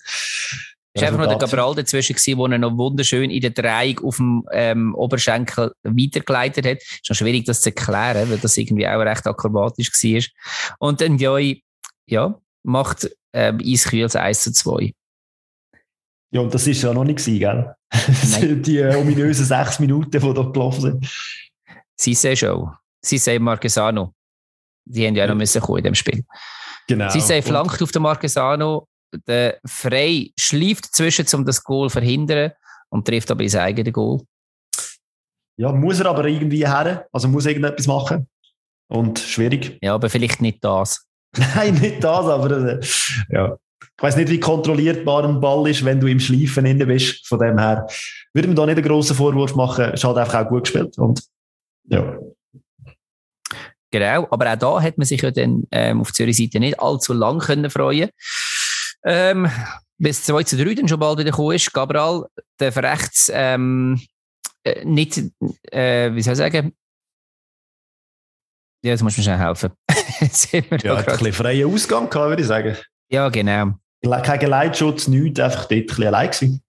[0.93, 3.99] es war einfach noch der Cabral dazwischen, gewesen, wo er noch wunderschön in der Drehung
[3.99, 6.77] auf dem ähm, Oberschenkel weitergeleitet hat.
[6.77, 10.23] Es ist schon schwierig, das zu erklären, weil das irgendwie auch recht akrobatisch war.
[10.79, 11.63] Und dann Joy,
[12.07, 14.93] ja, macht ähm, Eiskühls 1 zu 2.
[16.31, 17.75] Ja, und das war ja noch nicht, gewesen, gell?
[18.61, 21.11] Die äh, ominösen sechs Minuten, die da gelaufen sind.
[21.95, 22.71] Sie sehen schon.
[23.03, 24.13] Sie sehen Marquesano.
[24.85, 26.23] Die haben ja auch noch müssen kommen in dem Spiel.
[26.87, 27.09] Genau.
[27.09, 28.87] Sie sehen flankt auf den Marquesano.
[29.27, 32.51] Der Frey schleift zwischen, um das Goal zu verhindern
[32.89, 34.21] und trifft aber sein eigenes Goal.
[35.57, 37.07] Ja, muss er aber irgendwie her.
[37.11, 38.27] Also muss irgendetwas machen.
[38.87, 39.77] Und schwierig.
[39.81, 41.05] Ja, aber vielleicht nicht das.
[41.55, 42.79] Nein, nicht das, aber äh,
[43.29, 43.57] ja.
[43.81, 47.27] Ich weiß nicht, wie kontrollierbar ein Ball ist, wenn du im Schleifen inne bist.
[47.27, 47.85] Von dem her
[48.33, 49.91] würde man da nicht einen grossen Vorwurf machen.
[49.93, 50.97] Es hat einfach auch gut gespielt.
[50.97, 51.21] Und,
[51.83, 52.17] ja.
[53.91, 57.11] Genau, aber auch da hat man sich ja dann ähm, auf Zürich Seite nicht allzu
[57.11, 58.09] lang können freuen.
[59.03, 59.49] Ähm,
[59.97, 61.73] bis 2 zu 3 dann schon bald wieder gekommen ist.
[61.73, 62.25] Gabriel,
[62.59, 63.99] der Verrechts ähm,
[64.63, 65.21] äh, nicht,
[65.71, 66.73] äh, wie soll ich sagen,
[68.83, 69.71] ja, jetzt musst du mir schnell helfen.
[70.83, 72.77] ja, hat ein bisschen freien Ausgang gehabt, würde ich sagen.
[73.09, 73.73] Ja, genau.
[74.01, 76.61] Kein Geleitschutz, nichts, einfach dort ein bisschen allein gewesen.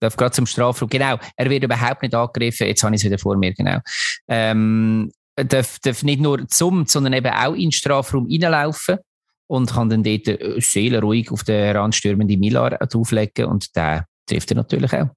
[0.00, 0.88] Darf gerade zum Strafraum.
[0.88, 2.66] Genau, er wird überhaupt nicht angegriffen.
[2.66, 3.78] Jetzt habe ich es wieder vor mir, genau.
[4.26, 8.98] Ähm, darf, darf nicht nur zum, sondern eben auch in den Strafraum reinlaufen
[9.46, 14.56] und kann dann dort äh, seelenruhig auf den heranstürmenden Millar auflegen und der trifft er
[14.56, 15.10] natürlich auch.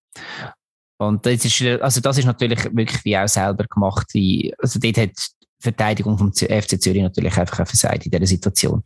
[0.98, 4.08] Und das ist, also das ist natürlich wirklich wie auch selber gemacht.
[4.14, 5.12] Wie, also dort hat
[5.60, 8.84] Verteidigung vom FC Zürich natürlich einfach versagt in dieser Situation.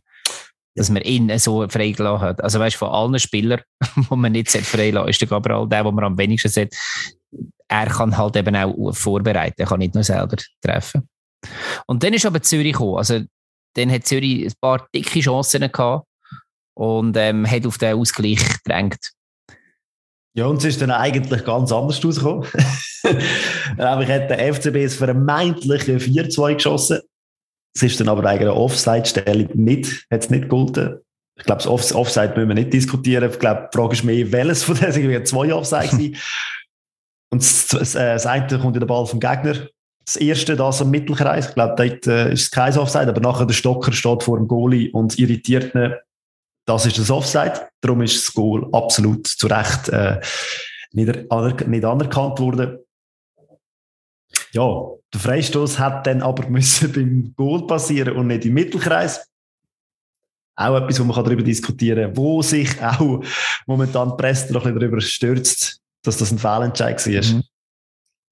[0.74, 2.42] Dass man ihn so freigelassen hat.
[2.42, 3.60] Also weißt du, von allen Spielern,
[3.96, 6.76] die man nicht freilassen ist der Gabriel der, den man am wenigsten sieht.
[7.68, 11.08] Er kann halt eben auch vorbereiten, er kann nicht nur selber treffen.
[11.86, 12.98] Und dann ist aber Zürich gekommen.
[12.98, 13.20] Also
[13.74, 16.06] dann hat Zürich ein paar dicke Chancen gehabt
[16.74, 19.12] und ähm, hat auf den Ausgleich gedrängt.
[20.34, 22.46] Ja, und es ist dann eigentlich ganz anders rausgekommen.
[23.76, 27.00] Nämlich hat der FCB es vermeintliche 4-2 geschossen.
[27.74, 30.98] Es ist dann aber eigentlich eine Offside-Stellung nicht, hat es nicht gegolten.
[31.36, 33.30] Ich glaube, das Offside müssen wir nicht diskutieren.
[33.30, 36.16] Ich glaube, die Frage ist mehr, welches von denen sind zwei Offside gewesen.
[37.32, 39.68] Und das, das, äh, das eine kommt in den Ball vom Gegner.
[40.04, 41.48] Das erste, das am Mittelkreis.
[41.48, 44.48] Ich glaube, dort äh, ist es kein Offside, aber nachher der Stocker steht vor dem
[44.48, 45.94] Goalie und irritiert ihn
[46.70, 47.68] das ist das Offside.
[47.80, 50.20] Darum ist das Goal absolut zu Recht äh,
[50.92, 52.78] nicht, aner nicht anerkannt worden.
[54.52, 59.26] Ja, der Freistoß hat dann aber müssen beim Goal passieren und nicht im Mittelkreis.
[60.56, 63.22] Auch etwas, wo man darüber diskutieren kann, wo sich auch
[63.66, 67.34] momentan die Presse noch ein bisschen darüber stürzt, dass das ein Fehlentscheid war.
[67.34, 67.44] Mhm.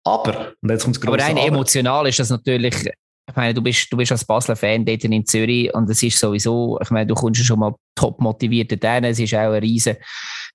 [0.04, 2.88] Aber, und jetzt kommt Aber rein emotional ist das natürlich
[3.28, 6.18] ich meine, du bist, du bist als Basler Fan dort in Zürich und es ist
[6.18, 9.04] sowieso, ich meine, du kommst schon mal top motiviert dorthin.
[9.04, 10.00] Es ist auch eine riesige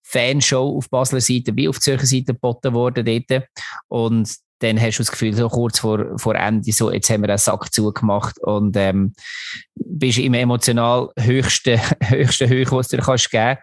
[0.02, 3.43] Fanshow auf Basler Seite wie auf Zürcher Seite geboten worden dort.
[3.89, 7.30] Und dann hast du das Gefühl, so kurz vor, vor Ende, so, jetzt haben wir
[7.30, 9.13] einen Sack zugemacht und ähm,
[9.76, 13.58] bist im emotional höchsten, höchsten Höhe, was du dir kannst geben.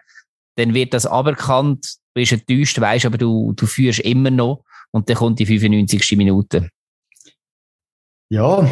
[0.57, 5.17] Dann wird das aberkannt, bist enttäuscht, weißt, aber du, du führst immer noch und dann
[5.17, 6.17] kommt die 95.
[6.17, 6.69] Minute.
[8.29, 8.69] Ja,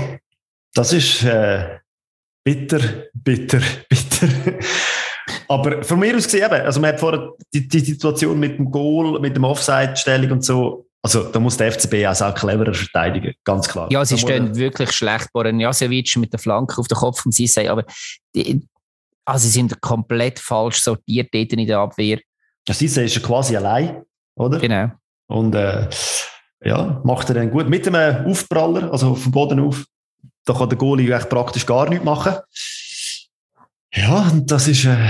[0.74, 1.80] das ist äh,
[2.44, 4.60] bitter, bitter, bitter.
[5.48, 9.20] Aber von mir aus gesehen, also man hat vorher die, die Situation mit dem Goal,
[9.20, 13.68] mit dem Offside-Stellung und so, also da muss der FCB auch sehr cleverer verteidigen, ganz
[13.68, 13.88] klar.
[13.92, 15.32] Ja, sie stehen wirklich schlecht.
[15.32, 17.86] Boran Jasevic mit der Flanke auf den Kopf vom Sissay, aber
[18.36, 18.68] die,
[19.26, 22.20] also sie sind komplett falsch sortiert dort in der Abwehr.
[22.68, 24.04] Der Sissay ist ja quasi allein,
[24.36, 24.60] oder?
[24.60, 24.92] Genau.
[25.28, 25.88] Und äh,
[26.64, 27.70] ja, macht er dann gut.
[27.70, 29.86] Mit einem Aufpraller, also vom Boden auf,
[30.46, 32.36] da kann der Goalie echt praktisch gar nichts machen.
[33.94, 35.10] Ja, und das ist äh,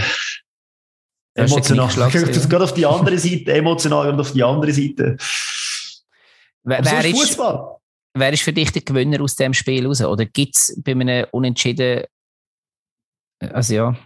[1.34, 1.90] emotional.
[1.96, 2.12] Das
[2.50, 5.18] geht auf die andere Seite, emotional und auf die andere Seite.
[6.70, 7.78] Wer, wer ist, Fußball.
[8.14, 10.02] wer ist für dich der Gewinner aus dem Spiel raus?
[10.02, 12.04] Oder gibt es bei einem Unentschieden,
[13.40, 13.98] also ja.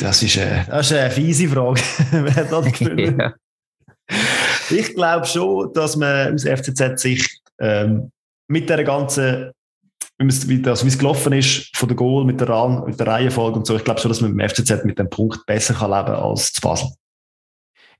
[0.00, 1.80] Das ist, äh, das ist eine fiese Frage.
[2.10, 3.34] wer hat das ja.
[4.70, 8.10] Ich glaube schon, dass man aus FCZ-Sicht ähm,
[8.48, 9.52] mit der ganzen
[10.18, 13.58] wie das, wie es gelaufen ist von der Goal mit der, Ran mit der Reihenfolge
[13.58, 13.74] und so.
[13.76, 16.52] Ich glaube schon, dass man mit dem FCZ mit dem Punkt besser kann leben als
[16.52, 16.90] zu Basel.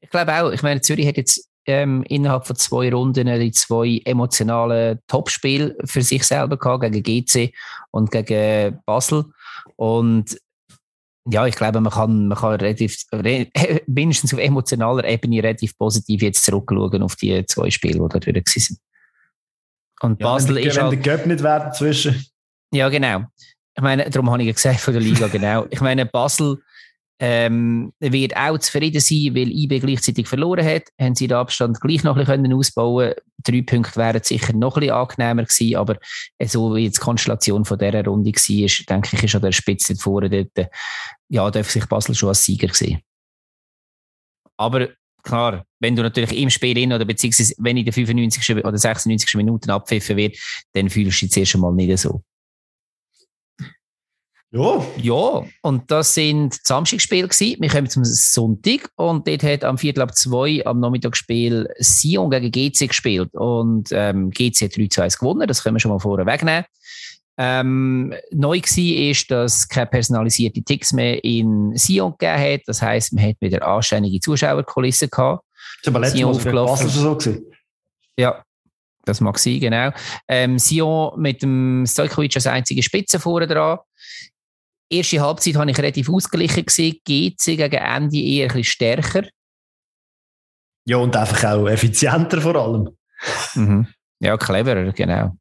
[0.00, 0.50] Ich glaube auch.
[0.50, 6.02] Ich meine, Zürich hat jetzt ähm, innerhalb von zwei Runden die zwei emotionalen Topspiele für
[6.02, 7.54] sich selber gehabt, gegen GC
[7.90, 9.24] und gegen Basel.
[9.76, 10.36] Und
[11.28, 13.48] ja, ich glaube, man kann, man kann relativ, re,
[13.86, 18.44] mindestens auf emotionaler Ebene relativ positiv jetzt zurückschauen auf die zwei Spiele, die da durch
[18.46, 18.78] sind.
[20.00, 22.24] Und ja, Basel wenn, ist wenn halt, der Göpp nicht wäre dazwischen.
[22.72, 23.24] Ja, genau.
[23.76, 25.66] Ich meine, darum habe ich gesagt von der Liga, genau.
[25.70, 26.62] Ich meine, Basel
[27.22, 30.84] ähm, wird auch zufrieden sein, weil IB gleichzeitig verloren hat.
[30.98, 34.80] Haben sie den Abstand gleich noch ein bisschen ausbauen Drei Punkte wären sicher noch ein
[34.80, 35.96] bisschen angenehmer gewesen, aber
[36.44, 40.28] so wie die Konstellation von dieser Runde war, denke ich, ist an der Spitze vorne
[40.28, 40.68] dort,
[41.28, 43.00] ja, darf sich Basel schon als Sieger sehen.
[44.58, 44.88] Aber
[45.22, 48.56] klar, wenn du natürlich im Spiel in oder beziehungsweise wenn in der 95.
[48.56, 49.34] oder 96.
[49.36, 50.36] Minute abpfiffen wird,
[50.74, 52.22] dann fühlst du dich zuerst einmal nicht so.
[54.52, 54.84] Ja.
[55.00, 57.56] Ja, und das sind Samstagspiele gewesen.
[57.60, 62.50] Wir kommen zum Sonntag und dort hat am Viertel ab zwei am Nachmittagsspiel Sion gegen
[62.50, 66.00] GC gespielt und ähm, GC hat 3 zu 1 gewonnen, das können wir schon mal
[66.00, 66.64] vorher wegnehmen.
[67.38, 72.60] Ähm, neu war, ist, dass es keine personalisierten Ticks mehr in Sion gegeben hat.
[72.66, 75.44] Das heisst, man hat wieder anständige Zuschauerkulissen gehabt.
[75.84, 77.46] Das war letztes Mal so gewesen.
[78.18, 78.42] Ja,
[79.04, 79.90] das mag sein, genau.
[80.28, 83.78] Ähm, Sion mit dem Stojkovic als einzige Spitze vorne dran
[84.90, 86.96] erste Halbzeit habe ich relativ ausgeglichen gesehen.
[87.04, 89.22] GC gegen Ende eher ein bisschen stärker.
[90.86, 92.96] Ja, und einfach auch effizienter vor allem.
[93.54, 93.86] Mhm.
[94.20, 95.36] Ja, cleverer, genau.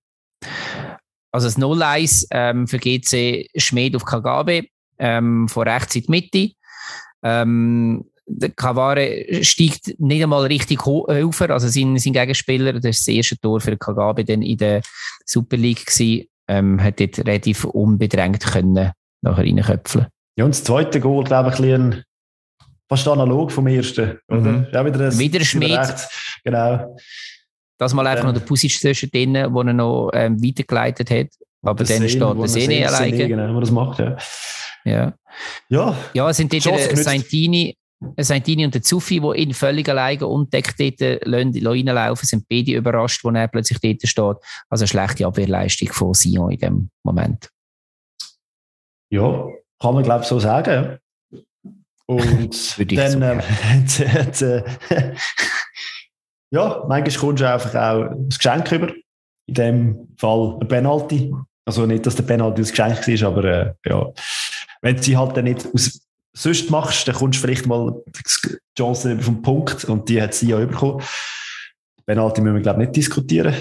[1.31, 4.65] Also das 0-1 ähm, für GC Schmied auf Kagabe
[4.97, 6.53] ähm, von rechts in die Mitte.
[7.23, 13.15] Ähm, der Kavare steigt nicht einmal richtig hoch, also sein, sein Gegenspieler, das ist das
[13.15, 14.81] erste Tor für Kagabe dann in der
[15.25, 20.07] Super League gewesen, ähm, hat dort relativ unbedrängt können nachher reinköpfeln.
[20.37, 22.03] Ja, und das zweite Goal, glaube ich, ein
[22.87, 24.19] fast analog vom ersten.
[24.27, 24.39] Oder?
[24.39, 24.67] Mhm.
[24.71, 25.77] Ja, wieder, ein, wieder Schmied.
[25.77, 26.39] Rechts.
[26.43, 26.97] Genau.
[27.77, 31.27] Das mal einfach ähm, noch der Pusic zwischen denen, wo er noch ähm, weitergeleitet hat.
[31.61, 33.27] Aber dann steht der Sene alleine.
[33.27, 34.17] Genau, wo das macht, ja.
[34.85, 35.13] Ja.
[35.69, 37.77] Ja, ja es sind dort der Saintini,
[38.17, 43.29] Saintini und der Zuffi, die ihn völlig alleine unentdeckt dort reinlaufen, sind beide überrascht, wo
[43.29, 44.45] er plötzlich dort steht.
[44.69, 47.49] Also eine schlechte Abwehrleistung von Sion in dem Moment.
[49.09, 49.47] Ja,
[49.79, 50.99] kann man glaube ich so sagen.
[52.05, 54.63] Und dann, äh, hat, äh,
[56.49, 58.93] ja, manchmal kommst du einfach auch ein Geschenk über.
[59.45, 61.31] In dem Fall ein Penalty.
[61.65, 64.07] Also nicht, dass der Penalty ein Geschenk war, aber äh, ja.
[64.81, 66.01] Wenn du sie halt dann nicht aus,
[66.33, 70.49] sonst machst, dann kommst du vielleicht mal die Chance vom Punkt und die hat sie
[70.49, 71.03] ja bekommen.
[72.07, 73.53] Penalty müssen wir, glaube ich, nicht diskutieren.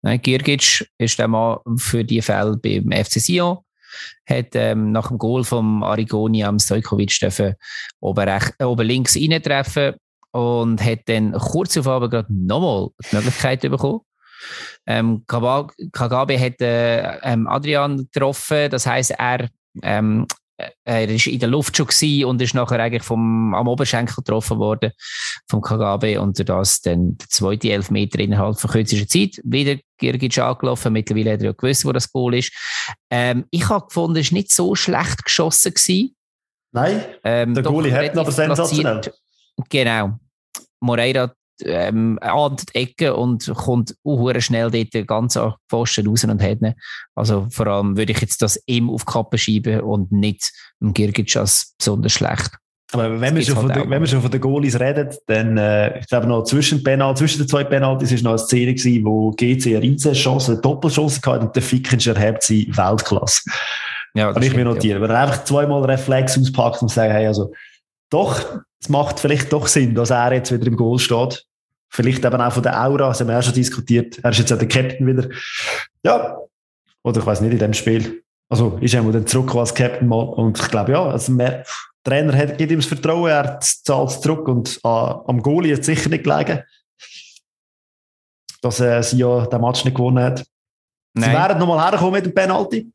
[0.00, 3.58] Nein, Girgic ist der Mann für die Fälle beim FC Sion
[4.28, 7.54] hat ähm, nach dem Goal vom Arigoni am Stojkovic dürfen
[8.00, 9.94] oben, rechts, äh, oben links reintreffen
[10.32, 14.00] und hat dann kurz auf aber gerade nochmal die Möglichkeit bekommen.
[14.86, 19.48] Ähm, Kagabe hat äh, ähm, Adrian getroffen, das heißt er
[19.82, 20.45] ähm, äh,
[20.84, 24.92] er ist in der Luft schon und ist nachher eigentlich vom, am Oberschenkel getroffen worden
[25.48, 29.40] vom Kagabe und das dann der zweite Elfmeter innerhalb von kürzester Zeit.
[29.44, 32.52] Wieder Girgic angelaufen, mittlerweile hat er ja gewusst, wo das Goal ist.
[33.10, 35.74] Ähm, ich habe gefunden, es war nicht so schlecht geschossen.
[35.74, 36.16] Gewesen.
[36.72, 39.00] Nein, ähm, der Goalie hat aber sensationell.
[39.68, 40.18] Genau.
[40.80, 41.32] Moreira
[41.64, 46.60] ähm, an die Ecke und kommt uh, schnell dort ganz an Pfosten raus und hat
[46.60, 46.74] ihn.
[47.14, 50.92] Also vor allem würde ich jetzt das ihm auf die Kappe schieben und nicht im
[50.94, 52.50] Girgic als besonders schlecht.
[52.92, 55.58] Aber wenn wir, schon halt von den, wenn wir schon von den Goalies reden, dann,
[55.58, 59.04] äh, ich glaube noch zwischen, Penal, zwischen den zwei Penalties war noch eine Szene gewesen,
[59.04, 63.42] wo GC eine Riesenchance, eine Doppelchance hatte und der Fickinger hat sie Weltklasse.
[64.14, 65.02] Ja, Kann ich mir notieren.
[65.02, 65.08] Ja.
[65.08, 67.52] Wenn er einfach zweimal Reflex auspackt und sagt, hey, also,
[68.08, 71.44] doch, es macht vielleicht doch Sinn, dass er jetzt wieder im Goal steht.
[71.88, 74.18] Vielleicht eben auch von der Aura, das haben wir auch schon diskutiert.
[74.22, 75.28] Er ist jetzt auch der Captain wieder.
[76.02, 76.38] Ja,
[77.02, 78.22] oder ich weiß nicht, in dem Spiel.
[78.48, 80.22] Also ist er dann zurück als Captain mal.
[80.22, 81.64] Und ich glaube, ja, also mehr,
[82.04, 85.72] der Trainer hat, gibt ihm das Vertrauen, er zahlt es zurück und äh, am Goalie
[85.72, 86.62] hat es sicher nicht gelegen,
[88.60, 90.44] dass äh, sie ja den Match nicht gewonnen hat.
[91.14, 91.30] Nein.
[91.30, 92.92] Sie wären nochmal hergekommen mit dem Penalty.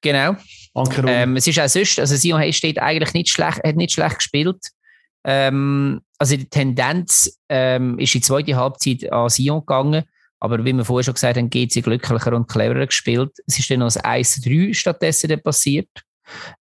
[0.00, 0.36] Genau.
[1.06, 4.58] Ähm, es ist auch sonst, also Sion steht eigentlich nicht schlecht, hat nicht schlecht gespielt.
[5.26, 10.04] Ähm, also die Tendenz ähm, ist in die zweite Halbzeit an Sion gegangen,
[10.40, 13.32] aber wie wir vorher schon gesagt haben, geht sie glücklicher und cleverer gespielt.
[13.46, 15.88] Es ist dann noch das 1-3 stattdessen passiert,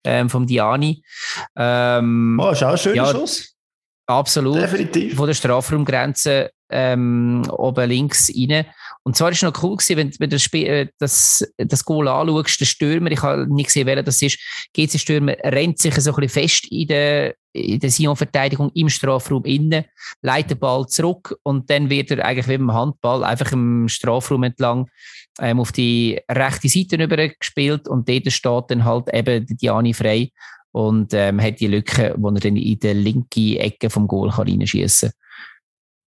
[0.03, 1.03] ähm, vom Diani.
[1.55, 3.55] Ähm, oh, ist auch ein schöner ja, Schuss.
[4.07, 4.57] Absolut.
[4.57, 5.15] Definitiv.
[5.15, 8.65] Von der Strafraumgrenze ähm, oben links rein.
[9.03, 11.85] Und zwar war es noch cool gewesen, wenn, wenn du das, Spiel, äh, das, das
[11.85, 14.39] Goal anschaust, der Stürmer, ich habe nicht gesehen, wer das ist,
[14.73, 19.85] GC-Stürmer rennt sich so ein bisschen fest in der, in der Sion-Verteidigung im Strafraum innen,
[20.21, 24.43] leitet den Ball zurück und dann wird er eigentlich wie beim Handball einfach im Strafraum
[24.43, 24.89] entlang
[25.39, 26.97] ähm, auf die rechte Seite
[27.39, 30.31] gespielt und dort steht dann halt eben Diani frei
[30.71, 34.47] und ähm, hat die Lücke, wo er dann in der linken Ecke vom Goal kann
[34.47, 35.19] reinschießen kann.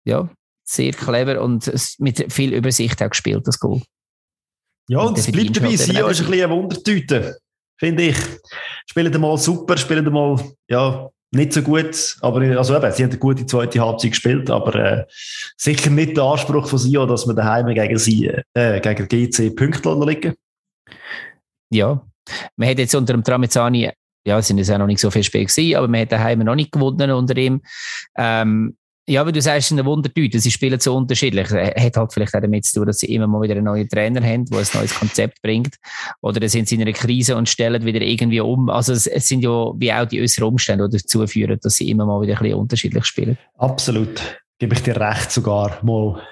[0.07, 0.31] Ja,
[0.65, 3.83] sehr clever und mit viel Übersicht auch gespielt, das Goal.
[4.89, 7.39] Ja, und, und es bleibt dabei, Sion ist ein bisschen eine Wundertüte,
[7.79, 8.17] finde ich.
[8.87, 13.19] Spielen mal super, spielen mal, ja, nicht so gut, aber also eben, sie haben eine
[13.19, 15.05] gute zweite Halbzeit gespielt, aber äh,
[15.57, 19.95] sicher nicht der Anspruch von Sion, dass wir daheim gegen sie, äh, gegen GC Punkte
[20.07, 20.35] liegen.
[21.71, 22.05] Ja,
[22.57, 23.91] man hat jetzt unter dem Tramezzani,
[24.27, 26.39] ja, es sind jetzt auch noch nicht so viele Spiele gewesen, aber man hat daheim
[26.41, 27.61] noch nicht gewonnen unter ihm.
[28.17, 31.51] Ähm, ja, aber du sagst, eine Wundertüte, sie spielen so unterschiedlich.
[31.51, 34.23] Hat halt vielleicht auch damit zu tun, dass sie immer mal wieder einen neuen Trainer
[34.23, 35.77] haben, der ein neues Konzept bringt.
[36.23, 38.71] Oder sind sie in einer Krise und stellen wieder irgendwie um.
[38.71, 41.91] Also es, es sind ja wie auch die äußeren Umstände, die dazu führen, dass sie
[41.91, 43.37] immer mal wieder ein bisschen unterschiedlich spielen.
[43.59, 44.41] Absolut.
[44.59, 46.23] Gebe ich dir recht sogar mal.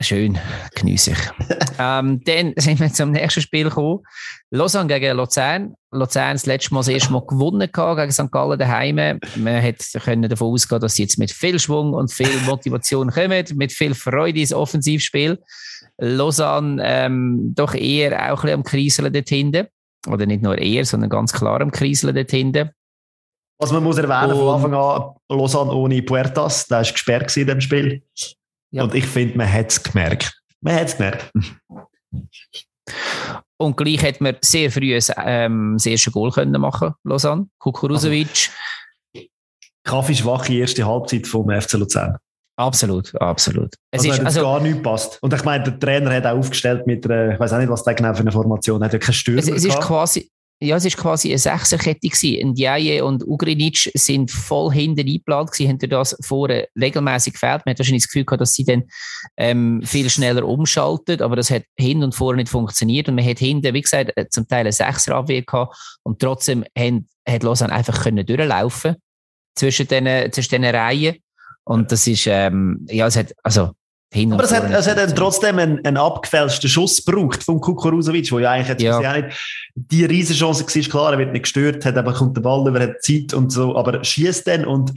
[0.00, 0.38] Schön,
[0.76, 1.18] geniesse ich.
[1.78, 4.04] ähm, dann sind wir zum nächsten Spiel gekommen.
[4.50, 5.74] Lausanne gegen Luzern.
[5.90, 8.30] Luzern das letzte Mal das erste Mal gewonnen gegen St.
[8.30, 9.18] Gallen daheim.
[9.36, 9.84] Man hätte
[10.28, 14.38] davon ausgehen, dass sie jetzt mit viel Schwung und viel Motivation kommen, mit viel Freude
[14.38, 15.38] ins Offensivspiel.
[15.98, 19.66] Lausanne ähm, doch eher auch ein bisschen am Kriseln dort hinten.
[20.06, 22.70] Oder nicht nur eher, sondern ganz klar am Kriseln dort hinten.
[23.58, 27.48] Was man muss erwähnen, und, von Anfang an, Lausanne ohne Puertas, der war gesperrt in
[27.48, 28.02] dem Spiel.
[28.70, 28.82] Ja.
[28.82, 30.40] Und ich finde, man hat es gemerkt.
[30.60, 31.32] Man hat es gemerkt.
[33.56, 37.48] Und gleich hätte man sehr früh ein, ähm, das erste Goal können machen Lausanne.
[37.58, 38.50] Kukuruzovic.
[39.84, 42.18] Also, schwache erste Halbzeit vom FC Luzern.
[42.58, 43.74] Absolut, absolut.
[43.92, 45.22] Es also ist, also, gar nicht passt.
[45.22, 47.84] Und ich meine, der Trainer hat auch aufgestellt mit einer, ich weiß auch nicht, was
[47.84, 50.28] der genau für eine Formation hat, er hat ja keine Stürmer es, es ist quasi,
[50.60, 52.08] ja, es war quasi eine Sechserkette.
[52.44, 57.64] Ndiaye und Ugrinic sind voll hinten eingeplant gewesen, haben das vorher regelmäßig gefällt.
[57.64, 58.84] Man hat wahrscheinlich das Gefühl gehabt, dass sie dann
[59.36, 63.08] ähm, viel schneller umschaltet, aber das hat hin und vorne nicht funktioniert.
[63.08, 67.08] Und man hat hinten, wie gesagt, äh, zum Teil eine Sechserabwehr gehabt und trotzdem haben,
[67.26, 68.96] hat Lausanne einfach können durchlaufen
[69.54, 71.16] zwischen den, zwischen den Reihen.
[71.62, 73.70] Und das ist, ähm, ja, es hat, also,
[74.12, 78.32] hin Aber es hat, es hat dann trotzdem einen, einen abgefälschten Schuss gebraucht von Kukuruzovic,
[78.32, 79.16] wo ja eigentlich jetzt ja.
[79.16, 79.36] nicht
[79.74, 80.82] die Riesenchance war.
[80.82, 83.76] Klar, er wird nicht gestört, hat aber kommt der Ball über, hat Zeit und so,
[83.76, 84.92] aber schießt dann und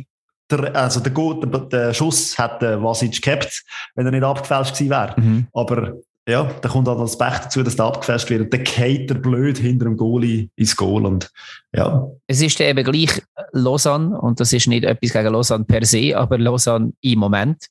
[0.50, 3.63] der, also der, der, der Schuss hat der Vasic gehabt,
[3.95, 5.13] wenn er nicht abgefälscht gewesen wäre.
[5.17, 5.47] Mhm.
[5.54, 5.93] Aber
[6.28, 8.41] ja, da kommt halt das Pech dazu, dass der abgefälscht wird.
[8.41, 11.06] Und dann geht er blöd hinter dem Goalie ins Goal.
[11.06, 11.32] Und,
[11.76, 12.08] ja.
[12.28, 13.21] Es ist eben gleich
[13.54, 17.67] Lausanne, und das ist nicht etwas gegen Lausanne per se, aber Lausanne im Moment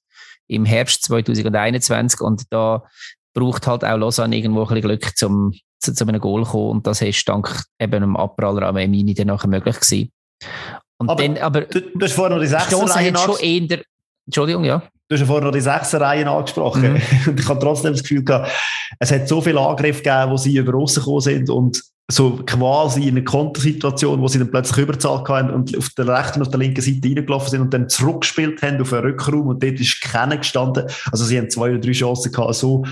[0.50, 2.82] im Herbst 2021 und da
[3.32, 6.86] braucht halt auch Lausanne irgendwo ein bisschen Glück zum, zu, zu einem Goal kommen und
[6.86, 10.10] das ist dank eben dem Abpraller am Emini dann nachher möglich gewesen.
[10.98, 13.82] Und aber, dann, aber du, du hast vorhin noch die Sechserreihe schon eher,
[14.26, 14.82] Entschuldigung, ja.
[15.08, 16.92] Du hast ja vorhin noch die Sechserreihen angesprochen.
[16.92, 17.02] Mhm.
[17.28, 18.50] Und ich habe trotzdem das Gefühl gehabt,
[18.98, 23.08] es hat so viele Angriffe gegeben, wo sie über Russen gekommen sind und so quasi
[23.08, 26.50] in einer Kontersituation, wo sie dann plötzlich Überzahl hatten und auf der rechten und auf
[26.50, 30.00] der linken Seite reingelaufen sind und dann zurückgespielt haben auf einen Rückraum und dort ist
[30.00, 30.86] keiner gestanden.
[31.10, 32.84] Also sie haben zwei oder drei Chancen gehabt, so.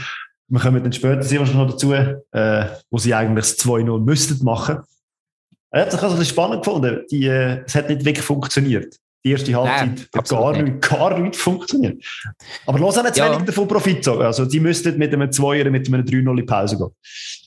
[0.50, 4.42] Wir kommen dann später sehr wahrscheinlich noch dazu, äh, wo sie eigentlich das 2-0 müssten
[4.44, 4.78] machen.
[5.70, 7.04] Ich habe es spannend gefunden.
[7.10, 8.96] Die, äh, es hat nicht wirklich funktioniert.
[9.28, 12.02] Die erste Halbzeit hat gar nicht, gar nicht funktioniert.
[12.64, 13.30] Aber Lausanne hat ja.
[13.30, 16.78] wenig davon Profit Also, sie müssten mit einem 2 oder mit einem 3-0 in Pause
[16.78, 16.88] gehen.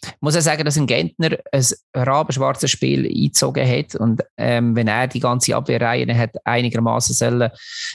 [0.04, 1.65] Ich muss ja sagen, dass ein Gentner ein
[1.96, 3.96] rabenschwarzes Spiel eingezogen hat.
[3.96, 7.50] Und ähm, wenn er die ganze Abwehrreihe hat einigermaßen sollen,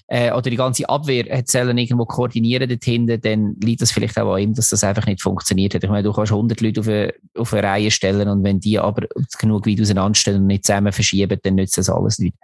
[0.09, 4.18] äh, oder die ganze Abwehr hat sollen irgendwo koordinieren dort hinten, dann liegt das vielleicht
[4.18, 5.85] auch an ihm, dass das einfach nicht funktioniert hat.
[5.85, 8.81] Ich meine, du kannst 100 Leute auf eine, auf eine Reihe stellen und wenn die
[8.81, 9.07] aber
[9.38, 12.35] genug weit auseinanderstellen und nicht zusammen verschieben, dann nützt das alles nicht.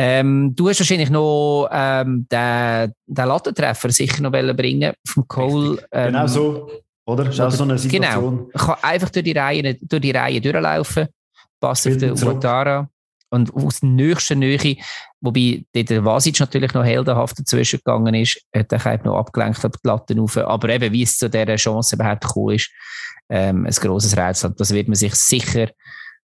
[0.00, 5.84] Ähm, du hast wahrscheinlich noch ähm, den, den Lattentreffer sicher noch bringen vom Cole.
[5.90, 6.70] Ähm, genau so,
[7.04, 7.24] oder?
[7.24, 8.36] Das ist auch so eine Situation.
[8.36, 8.50] Genau.
[8.54, 11.08] Ich kann einfach durch die Reihe, durch die Reihe durchlaufen,
[11.58, 12.88] passt auf den Uatara
[13.30, 14.76] und aus der nächsten Nähe,
[15.20, 19.88] wobei der Vasic natürlich noch heldenhaft dazwischen gegangen ist, hat er noch abgelenkt auf die
[19.88, 20.36] Latten rauf.
[20.36, 22.70] Aber eben, wie es zu dieser Chance überhaupt gekommen ist,
[23.30, 24.54] ähm, ein grosses Rätsel.
[24.56, 25.70] Das wird man sich sicher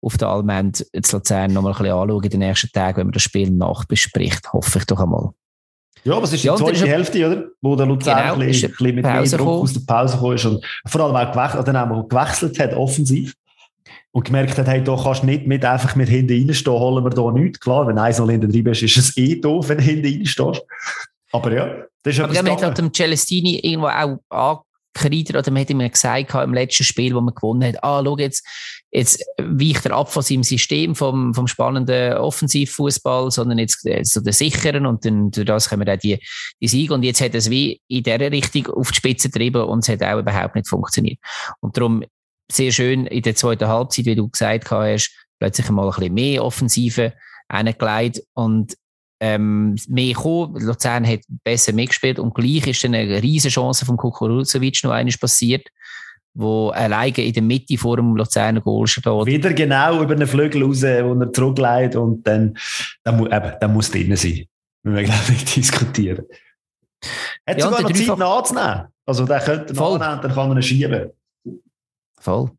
[0.00, 3.06] auf der Allmend zu Luzern noch mal ein bisschen anschauen in den nächsten Tagen, wenn
[3.08, 4.52] man das Spiel nachbespricht.
[4.52, 5.30] Hoffe ich doch einmal.
[6.04, 7.44] Ja, aber es ist die ja, zweite Hälfte, oder?
[7.60, 10.34] Wo der Luzern genau, ein, bisschen, ein bisschen mit mehr Druck aus der Pause gekommen
[10.36, 13.34] ist und vor allem auch gewechselt, dann auch gewechselt hat, offensiv.
[14.12, 17.10] Und gemerkt hat, hey, da kannst du nicht mit einfach mit hinten reinstehen, holen wir
[17.10, 17.60] da nichts.
[17.60, 20.62] Klar, wenn eins noch hinten drin ist, ist es eh doof, wenn du hinten reinstehst.
[21.32, 23.88] Aber ja, das ist Aber man hat halt dem Celestini irgendwo
[24.30, 24.64] auch
[24.98, 28.16] angekreidet, oder man hat ihm gesagt im letzten Spiel, wo man gewonnen hat, ah, schau
[28.18, 28.46] jetzt,
[28.90, 34.20] jetzt weicht er ab von seinem System, vom, vom spannenden Offensivfußball, sondern jetzt äh, so
[34.20, 36.18] den sicheren und dann durch das können wir auch die,
[36.60, 36.94] die Siege.
[36.94, 40.02] Und jetzt hat es wie in dieser Richtung auf die Spitze getrieben und es hat
[40.02, 41.18] auch überhaupt nicht funktioniert.
[41.60, 42.04] Und darum
[42.50, 46.44] sehr schön in der zweiten Halbzeit, wie du gesagt hast, plötzlich mal ein bisschen mehr
[46.44, 47.12] Offensive
[47.50, 48.74] reingelegt und
[49.20, 50.60] ähm, mehr gekommen.
[50.60, 55.18] Luzern hat besser mitgespielt und gleich ist dann eine riesige Chance vom Kukuruzovic noch eines
[55.18, 55.68] passiert,
[56.34, 59.04] wo alleine in der Mitte vor dem Luzerner Goal steht.
[59.04, 62.56] Wieder genau über den Flügel raus, wo er zurückleitet und dann,
[63.04, 64.46] dann, eben, dann muss drin sein.
[64.82, 66.24] Wir müssen, glaube ich, diskutieren.
[67.46, 68.86] Hat ja, sogar noch Zeit nachzunehmen.
[69.06, 71.10] Also der könnte nachnehmen, dann kann er ihn schieben.
[72.20, 72.50] Voll.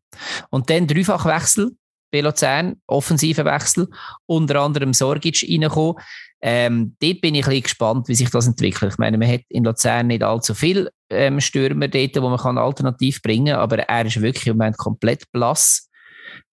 [0.50, 1.72] Und dann Dreifachwechsel
[2.10, 3.88] bei Luzern, offensive Wechsel,
[4.26, 6.02] unter anderem Sorgic reingekommen.
[6.42, 8.92] Ähm, dort bin ich ein bisschen gespannt, wie sich das entwickelt.
[8.92, 12.56] Ich meine, man hat in Luzern nicht allzu viele ähm, Stürmer dort, wo man kann
[12.56, 15.88] alternativ bringen kann, aber er ist wirklich im Moment komplett blass.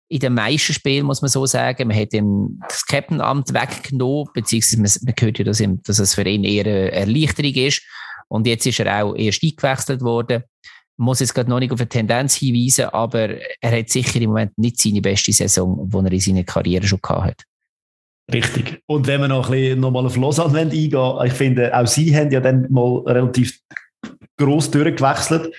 [0.10, 4.82] In den meisten Spielen muss man so sagen, man hat ihm das Captain-Amt weggenommen, beziehungsweise
[4.82, 7.82] man, man hört ja, dass, ihm, dass es für ihn eher eine Erleichterung ist.
[8.30, 10.44] Und jetzt ist er auch erst eingewechselt worden.
[10.64, 13.30] Ich muss jetzt gerade noch nicht auf eine Tendenz hinweisen, aber
[13.62, 17.00] er hat sicher im Moment nicht seine beste Saison, die er in seiner Karriere schon
[17.02, 17.44] gehabt hat.
[18.32, 18.82] Richtig.
[18.88, 22.32] Und wenn wir noch ein bisschen nochmal auf Lausanne eingehen, ich finde, auch sie haben
[22.32, 23.60] ja dann mal relativ
[24.38, 25.54] gross durchgewechselt.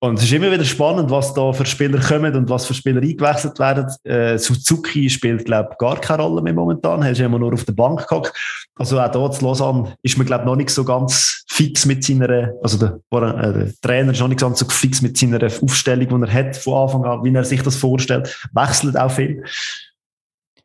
[0.00, 3.00] Und es ist immer wieder spannend, was da für Spieler kommen und was für Spieler
[3.00, 3.86] eingewechselt werden.
[4.04, 7.00] Äh, Suzuki spielt, glaube ich, gar keine Rolle mehr momentan.
[7.00, 8.68] Er ist immer nur auf der Bank gehockt.
[8.76, 12.04] Also auch dort zu Lausanne ist man, glaube ich, noch nicht so ganz fix mit
[12.04, 16.20] seiner, also der, äh, der, Trainer ist noch nicht ganz so fix mit seiner Aufstellung,
[16.20, 18.38] die er hat von Anfang an, wie er sich das vorstellt.
[18.52, 19.42] Wechselt auch viel.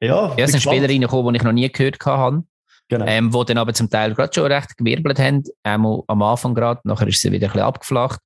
[0.01, 2.43] Ja, ja es sind Spieler reingekommen, die ich noch nie gehört habe.
[2.89, 3.05] Genau.
[3.05, 5.43] Ähm, die dann aber zum Teil gerade schon recht gewirbelt haben.
[5.61, 8.19] Einmal am Anfang gerade, nachher ist sie wieder ein bisschen abgeflacht.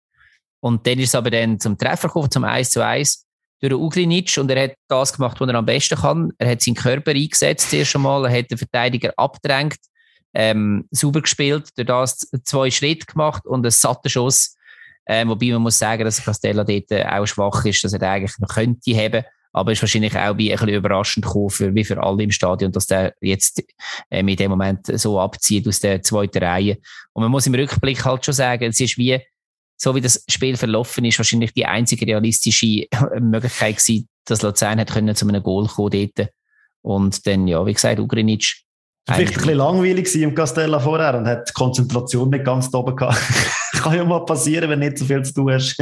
[0.61, 3.25] Und dann ist es aber dann zum Treffer gekommen, zum 1 zu 1
[3.59, 6.31] durch Ugrinic und er hat das gemacht, was er am besten kann.
[6.37, 9.77] Er hat seinen Körper eingesetzt erst einmal, er hat den Verteidiger abgedrängt,
[10.33, 14.55] ähm, sauber gespielt, durch das zwei Schritte gemacht und einen satten Schuss.
[15.05, 18.49] Ähm, wobei man muss sagen, dass Castella dort auch schwach ist, dass er eigentlich noch
[18.49, 19.23] könnte haben
[19.53, 22.87] aber ist wahrscheinlich auch wie ein bisschen überraschend für, wie für alle im Stadion, dass
[22.87, 23.63] der jetzt
[24.09, 26.79] ähm, in dem Moment so abzieht aus der zweiten Reihe.
[27.13, 29.19] Und man muss im Rückblick halt schon sagen, es ist wie,
[29.77, 32.87] so wie das Spiel verlaufen ist, wahrscheinlich die einzige realistische
[33.19, 36.29] Möglichkeit gewesen, dass Luzern hat können zu einem Goal kommen dort.
[36.81, 38.63] Und dann, ja, wie gesagt, Ugrinic
[39.05, 43.19] Vielleicht ein bisschen langweilig im Castella vorher und hat die Konzentration nicht ganz oben gehabt.
[43.83, 45.77] Kann ja mal passieren, wenn du nicht so viel zu tun hast.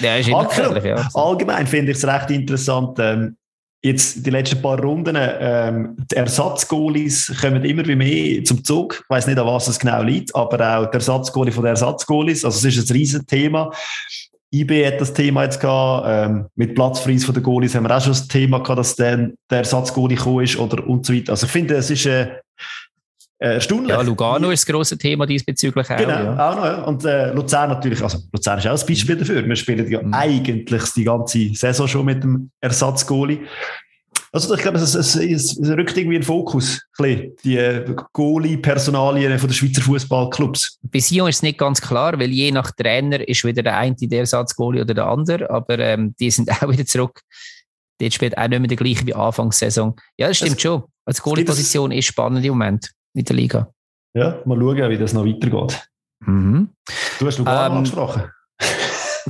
[0.00, 1.08] Ja, ist gefährlich, ja.
[1.14, 2.98] Allgemein finde ich es recht interessant.
[2.98, 3.36] Ähm,
[3.84, 9.02] jetzt die letzten paar Runden, ähm, die Ersatzgoalies kommen immer wie mehr zum Zug.
[9.04, 12.44] Ich weiß nicht, an was es genau liegt, aber auch der Ersatzgoalie von der Ersatzgoalies.
[12.44, 13.70] Also es ist ein riesen Thema.
[14.54, 18.00] IB hat das Thema jetzt gehabt, ähm, mit Platzfreis von den Goalies haben wir auch
[18.00, 21.32] schon das Thema gehabt, dass dann der Ersatzgoalie gekommen ist oder und so weiter.
[21.32, 22.28] Also ich finde, es ist äh, äh
[23.38, 23.90] erstaunlich.
[23.90, 25.96] Ja, Lugano ist das grosse Thema diesbezüglich auch.
[25.96, 26.50] Genau, ja.
[26.50, 26.64] auch noch.
[26.64, 26.82] Ja.
[26.82, 29.44] Und äh, Luzern natürlich, also Luzern ist auch ein Beispiel dafür.
[29.46, 30.14] Wir spielen ja mhm.
[30.14, 33.40] eigentlich die ganze Saison schon mit dem Ersatzgoalie.
[34.32, 39.38] Also ich glaube, es, es, es, es rückt irgendwie in den Fokus, die äh, Goalie-Personalien
[39.38, 40.80] den Schweizer Fußballclubs.
[40.82, 43.94] Bis hier ist es nicht ganz klar, weil je nach Trainer ist wieder der eine
[43.94, 47.20] der Ersatzgoalie oder der andere, aber ähm, die sind auch wieder zurück.
[48.00, 49.94] Dort spielt auch nicht mehr der gleiche wie Anfangssaison.
[50.18, 50.82] Ja, das stimmt das, schon.
[51.04, 53.72] Als Goalie-Position ist spannend im Moment in der Liga.
[54.14, 55.88] Ja, mal schauen, wie das noch weitergeht.
[56.20, 56.70] Mhm.
[57.18, 58.24] Du hast Lugano ähm, angesprochen.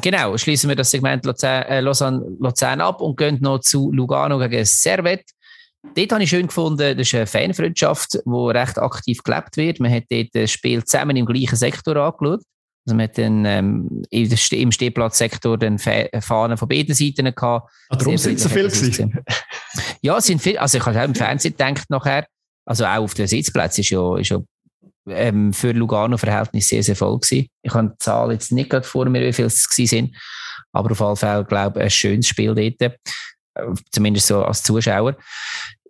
[0.02, 4.40] Genau, schließen wir das Segment Luzern, äh, Lausanne, Luzern ab und gehen noch zu Lugano
[4.40, 5.22] gegen Servet.
[5.94, 9.78] Dort habe ich schön gefunden, das ist eine Fanfreundschaft, die recht aktiv gelebt wird.
[9.78, 12.42] Man hat dort das Spiel zusammen im gleichen Sektor angeschaut.
[12.86, 17.70] Also man hat dann, ähm, im Stehplatzsektor den Fahnen von beiden Seiten gehabt.
[17.88, 19.24] Ah, darum sind so viel gewesen.
[20.02, 20.58] Ja, es sind viel.
[20.58, 22.26] Also ich habe auch im Fernsehen gedacht nachher,
[22.66, 24.40] also auch auf den Sitzplätzen ist ja, ist ja
[25.08, 27.48] ähm, für Lugano-Verhältnis sehr, sehr voll gewesen.
[27.62, 30.16] Ich habe die Zahl jetzt nicht gerade vor mir, wie viele es gewesen sind,
[30.72, 32.80] aber auf jeden Fall, glaube ich, ein schönes Spiel dort,
[33.54, 35.16] äh, zumindest so als Zuschauer.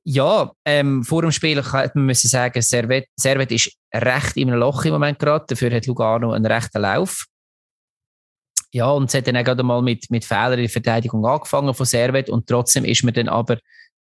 [0.06, 4.84] Ja, ähm, vor dem Spiel hätte man müssen sagen, Servet, Servet ist recht einem Loch
[4.84, 7.24] im Moment gerade, dafür hat Lugano einen rechten Lauf.
[8.70, 11.72] Ja, und es hat dann auch gerade mal mit, mit Fehlern in der Verteidigung angefangen
[11.72, 13.58] von Servet und trotzdem ist man dann aber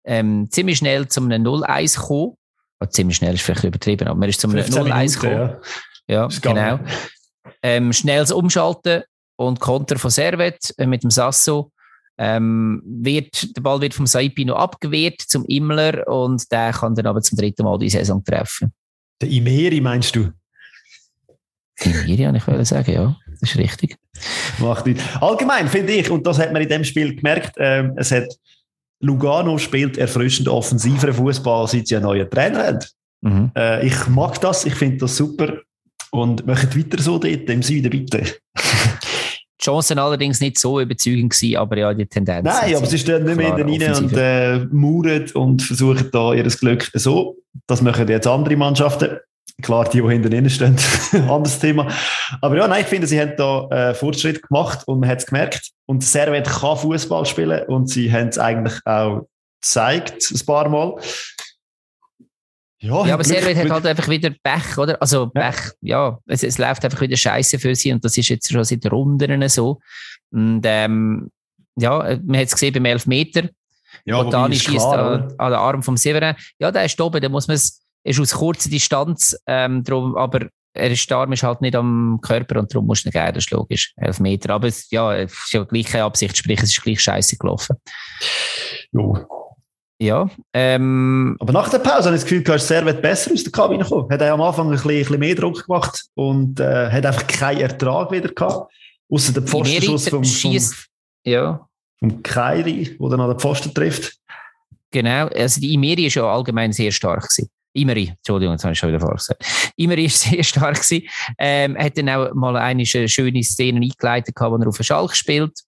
[0.07, 2.37] ähm, ziemlich schnell zum 0-1 gekommen
[2.89, 5.57] ziemlich schnell ist vielleicht übertrieben, aber man ist zum 0-1 gekommen.
[6.07, 6.81] Ja, ja genau.
[7.63, 9.03] Ähm, schnelles Umschalten
[9.37, 11.73] und Konter von Servet äh, mit dem Sasso.
[12.19, 17.07] Ähm, wird, der Ball wird vom Saipi noch abgewehrt zum Immler und der kann dann
[17.07, 18.73] aber zum dritten Mal die Saison treffen.
[19.23, 20.31] Der Imeri meinst du?
[21.83, 23.17] Imeri, habe ich sagen, ja.
[23.41, 23.97] Das ist richtig.
[24.59, 25.01] Macht nicht.
[25.23, 28.29] Allgemein finde ich, und das hat man in dem Spiel gemerkt, ähm, es hat
[29.01, 32.79] Lugano spielt erfrischend offensiveren Fußball, seit sie einen neuen Trainer haben.
[33.23, 33.51] Mhm.
[33.57, 35.55] Äh, ich mag das, ich finde das super
[36.11, 38.23] und möchte weiter so dort im Süden bitte.
[39.61, 42.47] Die Chancen allerdings nicht so überzeugend gewesen, aber ja, die Tendenz.
[42.47, 46.45] Nein, aber sie stehen nicht mehr in rein und äh, mauern und versuchen da ihr
[46.45, 47.37] Glück so.
[47.67, 49.19] Das machen jetzt andere Mannschaften.
[49.61, 50.77] Klar, die, die hinter ihnen stehen,
[51.13, 51.89] anderes Thema.
[52.41, 55.27] Aber ja, nein, ich finde, sie haben da äh, Fortschritt gemacht und man hat es
[55.27, 55.71] gemerkt.
[55.87, 59.27] Und Servet kann Fußball spielen und sie haben es eigentlich auch
[59.61, 60.95] gezeigt, ein paar Mal.
[62.79, 65.01] Ja, ja aber Servet hat halt einfach wieder Pech, oder?
[65.01, 68.29] Also Pech, ja, ja es, es, läuft einfach wieder scheiße für sie und das ist
[68.29, 69.81] jetzt schon seit Runden so.
[70.31, 71.31] Und ähm,
[71.77, 73.49] ja, man hat es gesehen beim Elfmeter.
[74.05, 76.35] Ja, Dani schießt an, an den Arm vom Severin.
[76.59, 80.49] Ja, der ist oben, da muss man es, ist aus kurzer Distanz, ähm, drum, aber
[80.73, 83.45] er ist, der Arm ist halt nicht am Körper und darum muss er gehen, das
[83.45, 83.93] ist logisch.
[83.97, 84.51] Elfmeter.
[84.55, 87.77] Aber es, ja, es ist ja gleich keine Absicht, sprich, es ist gleich scheiße gelaufen.
[88.93, 89.27] Jo.
[90.01, 90.31] Ja.
[90.55, 93.53] Ähm, aber nach der Pause habe ich das Gefühl, du hast Servet besser aus der
[93.53, 94.11] Kabine gekommen.
[94.11, 97.27] Hat er am Anfang ein bisschen, ein bisschen mehr Druck gemacht und äh, hat einfach
[97.27, 98.73] keinen Ertrag wieder gehabt.
[99.11, 100.59] Außer der Pfostenschuss vom, vom,
[101.25, 101.69] ja.
[101.99, 104.17] vom Kairi, der dann an den Pfosten trifft.
[104.91, 105.27] Genau.
[105.27, 107.51] Also die Imeri ist ja allgemein sehr stark gewesen.
[107.73, 109.73] Imeri, Entschuldigung, jetzt habe ich schon wieder falsch gesagt.
[109.77, 111.09] Imeri ist sehr stark gewesen.
[111.39, 115.59] Ähm, hat dann auch mal eine schöne Szene eingeleitet, wo er auf den Schalk spielt.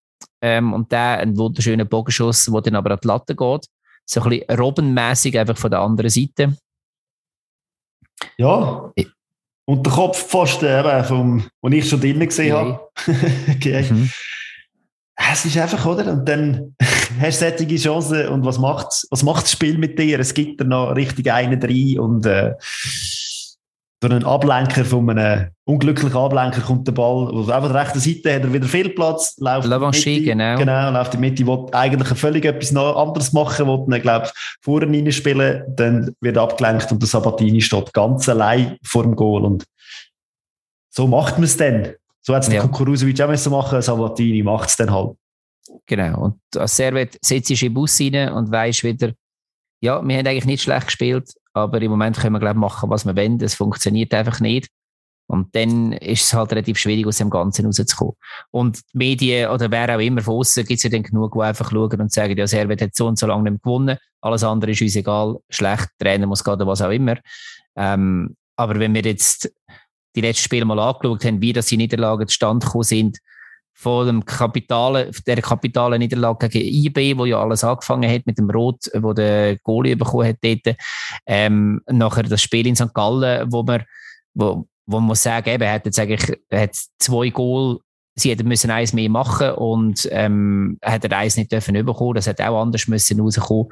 [0.41, 3.67] Ähm, und der einen wunderschönen Bogenschuss, der dann aber an die Latte geht
[4.05, 6.57] so ein bisschen robbenmässig einfach von der anderen Seite.
[8.37, 8.93] Ja.
[9.65, 12.79] Und der Kopfpfosten, eben, vom, wo ich schon drinnen gesehen okay.
[13.07, 13.47] habe.
[13.57, 13.87] okay.
[13.91, 14.11] Mhm.
[15.31, 16.13] Es ist einfach, oder?
[16.13, 16.75] Und dann
[17.21, 20.19] hast du solche Chancen und was macht, was macht das Spiel mit dir?
[20.21, 22.53] Es gibt da noch richtig einen rein und äh,
[24.03, 28.43] durch einen Ablenker von einem unglücklichen Ablenker kommt der Ball, auf der rechten Seite hat
[28.43, 30.57] er wieder viel Platz, läuft Lavanchi, genau.
[30.57, 34.33] genau, läuft in die Mitte, will eigentlich völlig etwas anderes machen, will dann, glaube ich,
[34.61, 39.65] vorne reinspielen, dann wird abgelenkt und der Sabatini steht ganz allein vor dem Goal und
[40.91, 41.93] so macht man es dann.
[42.23, 42.63] So hat es ja.
[42.63, 45.17] Kukuruzovic auch müssen machen, Sabatini macht es dann halt.
[45.87, 49.13] Genau, und als Servet setzt sich in den Bus rein und weisst wieder,
[49.81, 52.91] ja, wir haben eigentlich nicht schlecht gespielt, aber im Moment können wir, glaube ich, machen,
[52.91, 53.41] was wir wollen.
[53.41, 54.69] Es funktioniert einfach nicht.
[55.27, 58.15] Und dann ist es halt relativ schwierig, aus dem Ganzen rauszukommen.
[58.51, 61.41] Und die Medien oder wer auch immer von außen gibt es ja dann genug, die
[61.41, 63.97] einfach schauen und sagen, ja, Servet hat so und so lange nicht gewonnen.
[64.21, 65.39] Alles andere ist uns egal.
[65.49, 67.17] Schlecht, Trainer muss gehen, was auch immer.
[67.77, 69.51] Ähm, aber wenn wir jetzt
[70.15, 73.19] die letzten Spiele mal angeschaut haben, wie das die Niederlagen zustande gekommen sind,
[73.75, 78.51] von dem Kapitale, der kapitalen Niederlage gegen IB, wo ja alles angefangen hat mit dem
[78.51, 80.77] Rot, wo der Goalie bekommen hat dort.
[81.27, 82.95] Ähm, nachher das Spiel in St.
[82.95, 83.85] Gallen, wo man,
[84.35, 87.81] wo, wo man muss sagen, eben, er hat jetzt eigentlich, hat zwei Goal,
[88.15, 92.27] sie hätten müssen eins mehr machen und, ähm, hat er eins nicht dürfen bekommen, das
[92.27, 93.69] hätte auch anders müssen rauskommen.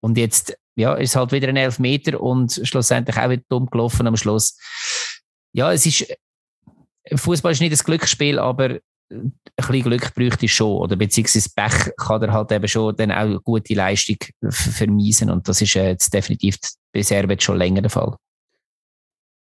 [0.00, 4.16] Und jetzt, ja, ist halt wieder ein Elfmeter und schlussendlich auch wieder dumm gelaufen am
[4.16, 4.56] Schluss.
[5.58, 6.06] Ja, es ist,
[7.16, 8.78] Fußball ist nicht das Glücksspiel, aber
[9.10, 13.10] ein bisschen Glück bräuchte ich schon, oder beziehungsweise Pech kann er halt eben schon dann
[13.10, 16.58] auch gute Leistung vermiesen und das ist jetzt definitiv
[16.92, 18.14] bisher schon länger der Fall.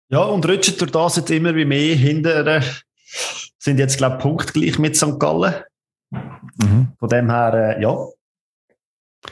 [0.09, 2.61] Ja, und rutschen durch das jetzt immer wie mehr hinter,
[3.57, 5.19] sind jetzt, glaube ich, punktgleich mit St.
[5.19, 5.63] Gallen.
[6.11, 6.93] Mhm.
[6.99, 7.97] Von dem her, äh, ja,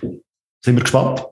[0.01, 1.23] sind wir gespannt.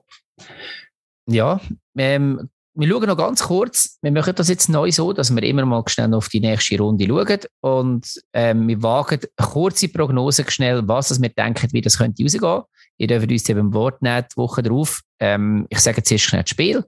[1.26, 1.60] Ja,
[1.96, 3.98] ähm, wir schauen noch ganz kurz.
[4.00, 7.06] Wir machen das jetzt neu so, dass wir immer mal schnell auf die nächste Runde
[7.06, 12.62] schauen und ähm, wir wagen kurze Prognosen schnell, was wir denken, wie das könnte rausgehen.
[12.98, 15.00] Ihr dürft uns eben im Wort nehmen, die Woche drauf.
[15.18, 16.84] Ähm, ich sage zuerst schnell das Spiel.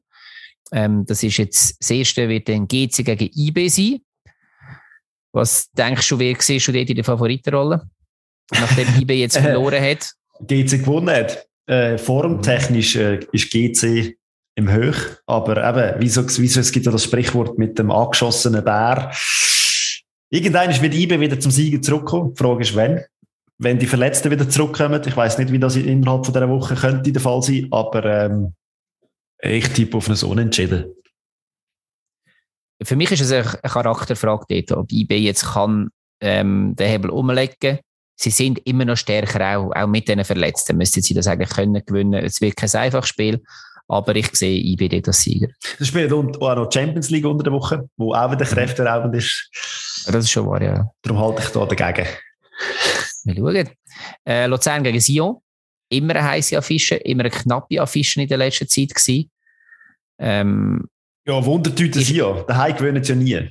[0.72, 4.00] Ähm, das ist jetzt, das erste wird dann GC gegen IB sein.
[5.32, 7.82] Was denkst du, wer siehst du dort in der Favoritenrolle?
[8.52, 10.12] Nachdem IB jetzt verloren hat.
[10.40, 11.46] GC gewonnen hat.
[11.66, 14.16] Äh, formtechnisch äh, ist GC
[14.56, 14.96] im Höch.
[15.26, 19.12] Aber eben, wieso, wieso, es gibt ja das Sprichwort mit dem angeschossenen Bär.
[20.30, 22.34] Irgendwann wird IBE wieder zum Sieger zurückkommen.
[22.34, 23.04] Die Frage ist, wenn.
[23.58, 25.00] Wenn die Verletzten wieder zurückkommen.
[25.06, 28.54] Ich weiß nicht, wie das innerhalb von dieser Woche könnte der Fall sein, aber ähm,
[29.40, 30.92] ich tippe auf ein Unentschieden.
[32.82, 35.90] Für mich ist es eine Charakterfrage dort, ob IB jetzt kann
[36.20, 37.78] ähm, den Hebel umlegen
[38.16, 41.84] Sie sind immer noch stärker, auch, auch mit diesen Verletzten müssten sie das eigentlich können
[41.84, 42.24] gewinnen.
[42.24, 43.42] Es wird kein einfaches Spiel.
[43.86, 45.48] Aber ich sehe IBD als Sieger.
[45.78, 49.50] Das spielt auch noch Champions League unter der Woche, wo auch wieder kräfteraubend ist.
[50.06, 50.90] Das ist schon wahr, ja.
[51.02, 52.08] Darum halte ich da dagegen.
[53.24, 53.70] Wir schauen.
[54.26, 55.36] Äh, Luzern gegen Sion.
[55.90, 59.30] Immer eine heiße Affische, immer eine knappe Affische in der letzten Zeit gewesen.
[60.18, 60.88] Ähm,
[61.26, 62.44] ja, Wundertüte Sion.
[62.46, 63.50] Daheim gewöhnen sie ja nie.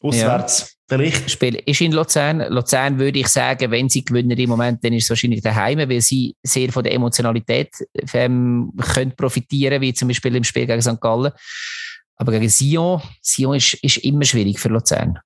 [0.00, 0.76] Auswärts.
[0.92, 0.98] Ja.
[0.98, 1.30] Vielleicht.
[1.30, 2.40] Spiel ist in Luzern.
[2.50, 6.00] Luzern würde ich sagen, wenn sie gewinnen im Moment, dann ist es wahrscheinlich daheim, weil
[6.00, 7.70] sie sehr von der Emotionalität
[8.12, 11.00] ähm, können profitieren, wie zum Beispiel im Spiel gegen St.
[11.00, 11.32] Gallen.
[12.16, 15.18] Aber gegen Sion, Sion ist, ist immer schwierig für Luzern.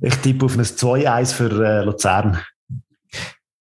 [0.00, 2.42] Ich tippe auf ein 2-1 für äh, Luzern.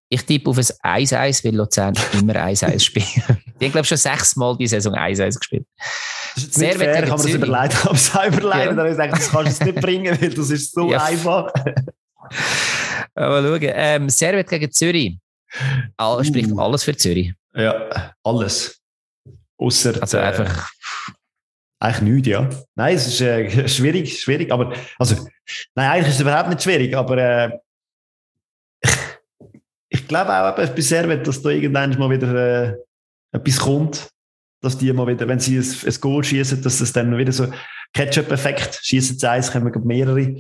[0.10, 3.08] Ich tippe auf ein 1-1, weil Luzern immer 1-1 spielt.
[3.16, 5.66] Die haben, glaube ich, schon sechsmal die Saison 1-1 gespielt.
[6.36, 8.86] Das ist nicht fair, ich habe mir das habe es auch überlegt, ja.
[8.86, 11.04] ich dachte, das kannst du nicht bringen, weil das ist so ja.
[11.04, 11.52] einfach.
[13.16, 15.18] Aber schauen, ähm, Servet gegen Zürich.
[15.96, 16.60] All, spricht uh.
[16.60, 17.34] alles für Zürich.
[17.54, 18.82] Ja, alles.
[19.58, 20.70] Außer also einfach
[21.80, 22.50] eigentlich nichts, ja.
[22.76, 25.16] Nein, es ist äh, schwierig, schwierig, aber also
[25.76, 27.60] nein, eigentlich ist es überhaupt nicht schwierig, aber äh,
[29.90, 32.76] ich, glaube auch bei Servet, dass da irgendwann mal wieder äh,
[33.32, 34.10] etwas kommt,
[34.62, 37.48] dass die mal wieder, wenn sie ein, ein Goal schießen, dass es dann wieder so
[37.94, 40.36] Ketchup-Effekt schießen sie eins, kommen mehrere.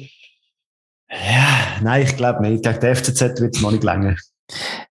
[1.10, 2.64] Ja, nein, ich glaube nicht.
[2.64, 4.16] Gegen die FCZ wird es noch nicht länger.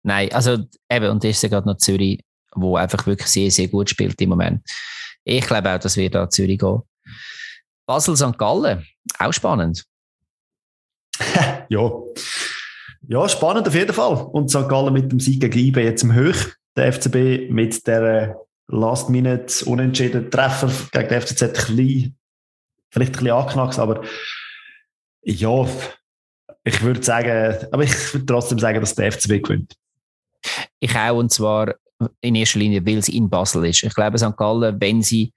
[0.02, 0.58] Nein, also
[0.90, 2.20] eben, und das ist ja gerade noch Zürich,
[2.54, 4.62] wo einfach wirklich sehr, sehr gut spielt im Moment.
[5.24, 6.82] Ich glaube auch, dass wir da Zürich gehen.
[7.86, 8.38] Basel St.
[8.38, 8.86] Gallen,
[9.18, 9.84] auch spannend.
[11.68, 11.90] ja.
[13.06, 14.14] Ja, spannend auf jeden Fall.
[14.32, 14.68] Und St.
[14.68, 16.54] Gallen mit dem Sieg gegen IB jetzt im Höch.
[16.76, 18.36] Der FCB mit der
[18.68, 22.16] Last-Minute unentschieden Treffer gegen den FCZ klein,
[22.90, 24.02] vielleicht ein bisschen angeknackst, aber
[25.22, 25.66] ja,
[26.64, 29.74] ich würde sagen, aber ich würde trotzdem sagen, dass der FCB gewinnt.
[30.80, 31.74] Ich auch, und zwar
[32.20, 33.82] in erster Linie, weil sie in Basel ist.
[33.82, 34.36] Ich glaube, St.
[34.36, 35.32] Gallen, wenn sie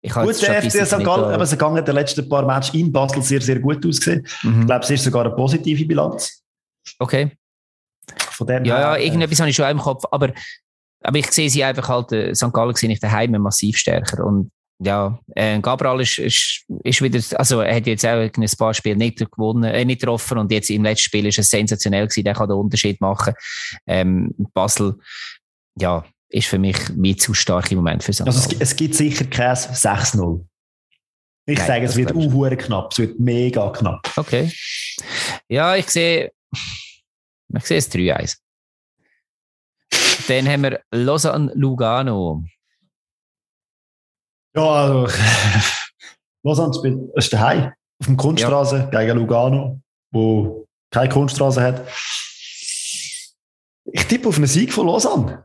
[0.00, 1.04] ich gut, der FC St.
[1.04, 4.26] Gallen, aber sie gegangen die letzten paar Matches in Basel sehr, sehr gut ausgesehen.
[4.42, 4.60] Mhm.
[4.60, 6.42] Ich glaube, es ist sogar eine positive Bilanz.
[6.98, 7.36] Okay.
[8.30, 10.32] Von dem ja, ja, irgendetwas habe ich schon im Kopf, aber,
[11.00, 12.52] aber ich sehe sie einfach halt, äh, St.
[12.52, 17.60] Gallen sehe ich daheim massiv stärker und ja, äh, Gabriel ist, ist, ist wieder, also
[17.60, 20.84] er hat jetzt auch ein paar Spiele nicht gewonnen, äh, nicht getroffen und jetzt im
[20.84, 23.34] letzten Spiel ist es sensationell gewesen, der kann den Unterschied machen.
[23.86, 24.94] Ähm, Basel,
[25.76, 28.22] ja, ist für mich wie zu stark im Moment für St.
[28.22, 30.44] Also es, es gibt sicher kein 6-0.
[31.46, 34.12] Ich Nein, sage, es wird unhure knapp, es wird mega knapp.
[34.16, 34.52] Okay.
[35.48, 38.36] Ja, ich sehe, ich sehe es 3-1.
[40.28, 42.44] Dann haben wir Lausanne-Lugano.
[44.54, 45.06] Ja, also,
[46.42, 49.00] Lausanne spielt, ist daheim, auf der Kunststraße ja.
[49.00, 49.80] gegen Lugano,
[50.12, 51.88] wo keine Kunststraße hat.
[53.84, 55.44] Ich tippe auf einen Sieg von Lausanne.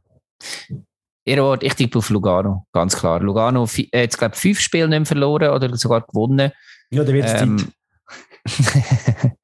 [1.25, 3.21] Ihr ich tippe auf Lugano, ganz klar.
[3.21, 6.51] Lugano hat äh, jetzt, glaube ich, fünf Spiele nicht verloren oder sogar gewonnen.
[6.91, 7.73] Ja, da wird es ähm, Zeit.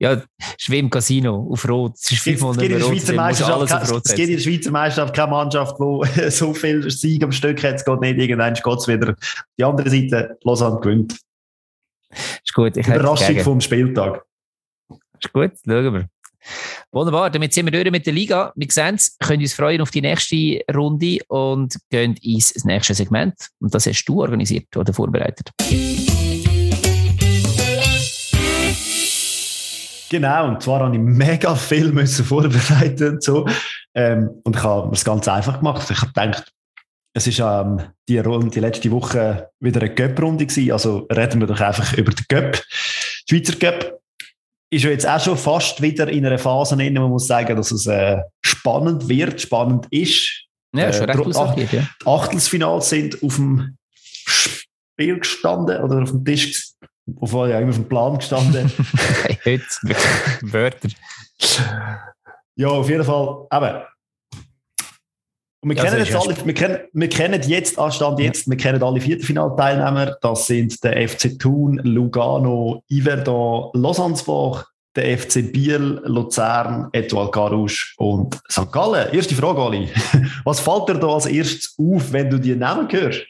[0.00, 0.22] ja,
[0.56, 1.96] Schwimmcasino auf Rot.
[1.96, 2.96] Es ist fünfmal nicht mehr Rot.
[2.96, 7.76] Es gibt in der Schweizer Meisterschaft keine Mannschaft, die so viel Sieg am Stück hat.
[7.76, 9.14] Es geht nicht, irgendwann geht es wieder.
[9.58, 11.18] Die andere Seite, Lausanne gewinnt.
[12.10, 12.76] Ist gut.
[12.76, 14.24] Überraschung vom Spieltag.
[14.88, 16.08] Ist gut, schauen wir.
[16.92, 18.52] Wunderbar, damit sind wir durch mit der Liga.
[18.56, 23.34] Wir sehen es, können uns freuen auf die nächste Runde und gehen ins nächste Segment.
[23.60, 25.50] Und das hast du organisiert oder vorbereitet.
[30.10, 33.46] Genau, und zwar habe ich mega viel müssen vorbereiten und so.
[33.94, 35.88] Ähm, und ich habe es ganz einfach gemacht.
[35.88, 36.52] Ich habe gedacht,
[37.14, 40.72] es ist ähm, die, Runde, die letzte Woche wieder eine Cup-Runde gewesen.
[40.72, 42.62] Also reden wir doch einfach über den Cup.
[43.28, 44.00] Schweizer Cup
[44.72, 47.56] ist ja jetzt auch schon fast wieder in einer Phase, in der man muss sagen,
[47.56, 50.46] dass es äh, spannend wird, spannend ist.
[50.74, 51.64] Ja, schon äh, recht Ach ja.
[51.66, 56.70] Die Achtelfinals sind auf dem Spiel gestanden oder auf dem Tisch,
[57.20, 58.70] auf, ja, immer auf dem Plan gestanden.
[59.44, 59.64] Heute,
[60.42, 60.88] Wörter.
[62.56, 63.46] Ja, auf jeden Fall.
[63.50, 63.86] Aber
[65.62, 69.00] und wir, kennen jetzt alle, wir, kennen, wir kennen jetzt, Anstand jetzt, wir kennen alle
[69.00, 70.16] Viertelfinalteilnehmer.
[70.22, 74.64] Das sind der FC Thun, Lugano, Iverdon, Lausanne-Bach,
[74.96, 78.72] der FC Biel, Luzern, Etoile Carouge und St.
[78.72, 79.12] Gallen.
[79.12, 79.90] Erste Frage, Ali.
[80.44, 83.20] Was fällt dir da als erstes auf, wenn du die Namen hörst?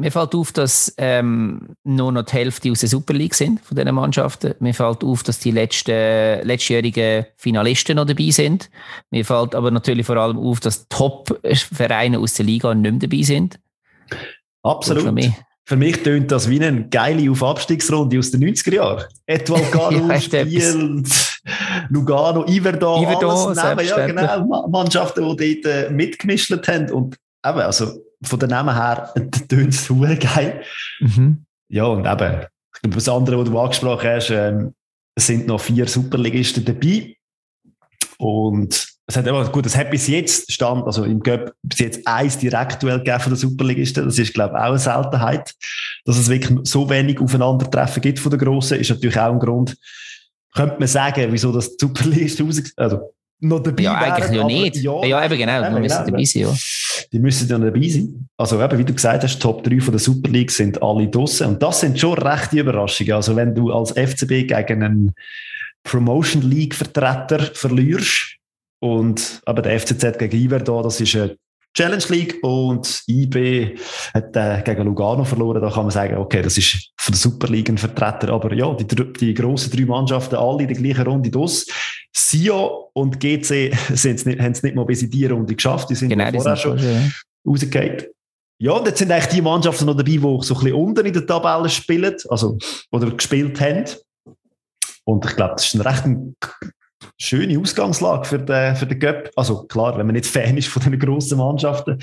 [0.00, 3.76] Mir fällt auf, dass ähm, nur noch die Hälfte aus der Super League sind von
[3.76, 4.54] diesen Mannschaften.
[4.58, 8.70] Mir fällt auf, dass die letzten, letztjährigen Finalisten noch dabei sind.
[9.10, 13.22] Mir fällt aber natürlich vor allem auf, dass Top-Vereine aus der Liga nicht mehr dabei
[13.22, 13.60] sind.
[14.62, 15.32] Absolut.
[15.66, 19.04] Für mich tönt das wie eine geile Auf-Abstiegsrunde aus den 90er Jahren.
[19.26, 21.04] Etwa Galo, ja, Spiel,
[21.90, 26.90] Lugano, Iverdon, Iverdon alles ja, genau, Mannschaften, die dort äh, mitgemischt haben.
[26.90, 29.12] Und eben, also von den Namen her
[29.48, 30.62] tönt es geil.
[31.00, 31.44] Mhm.
[31.68, 34.74] Ja, und eben, ich glaube, das andere, was du angesprochen hast, ähm,
[35.18, 37.16] sind noch vier Superligisten dabei.
[38.18, 42.06] Und es hat aber gut, es hat bis jetzt stand, also im Göpp bis jetzt
[42.06, 44.04] eins Direktduell gegeben von der Superligisten.
[44.04, 45.54] Das ist, glaube ich, auch eine Seltenheit.
[46.04, 49.76] Dass es wirklich so wenig Aufeinandertreffen gibt von der Grossen, ist natürlich auch ein Grund,
[50.54, 54.50] könnte man sagen, wieso das Superligisten raus, also noch dabei Ja, eigentlich wären, ja aber
[54.50, 54.76] nicht.
[54.76, 56.10] Ja, ja eben genau, wir müssen genau.
[56.10, 56.54] dabei sein, ja.
[57.12, 58.28] Die müssen dann dabei sein.
[58.36, 61.48] Also eben, wie du gesagt hast, Top 3 von der Super League sind alle draussen.
[61.48, 63.12] Und das sind schon rechte Überraschungen.
[63.14, 65.14] Also wenn du als FCB gegen einen
[65.82, 68.36] Promotion League Vertreter verlierst
[68.80, 71.36] und aber der FCZ gegen Iver da, das ist eine
[71.74, 73.76] Challenge League und IB
[74.12, 75.62] hat äh, gegen Lugano verloren.
[75.62, 78.32] Da kann man sagen, okay, das ist von der Super League ein Vertreter.
[78.32, 81.66] Aber ja, die, die grossen drei Mannschaften, alle in der gleichen Runde durch.
[82.12, 85.90] Sio und GC sind's nicht, haben es nicht mal bis in die Runde geschafft.
[85.90, 88.02] Die sind Genau, vorher sind schon ja.
[88.62, 91.14] Ja, und jetzt sind eigentlich die Mannschaften noch dabei, die so ein bisschen unten in
[91.14, 92.58] der Tabelle spielen, also,
[92.90, 93.84] oder gespielt haben.
[95.04, 96.04] Und ich glaube, das ist eine recht
[97.16, 99.30] schöne Ausgangslage für den, für den Cup.
[99.34, 101.98] Also klar, wenn man nicht Fan ist von den grossen Mannschaften.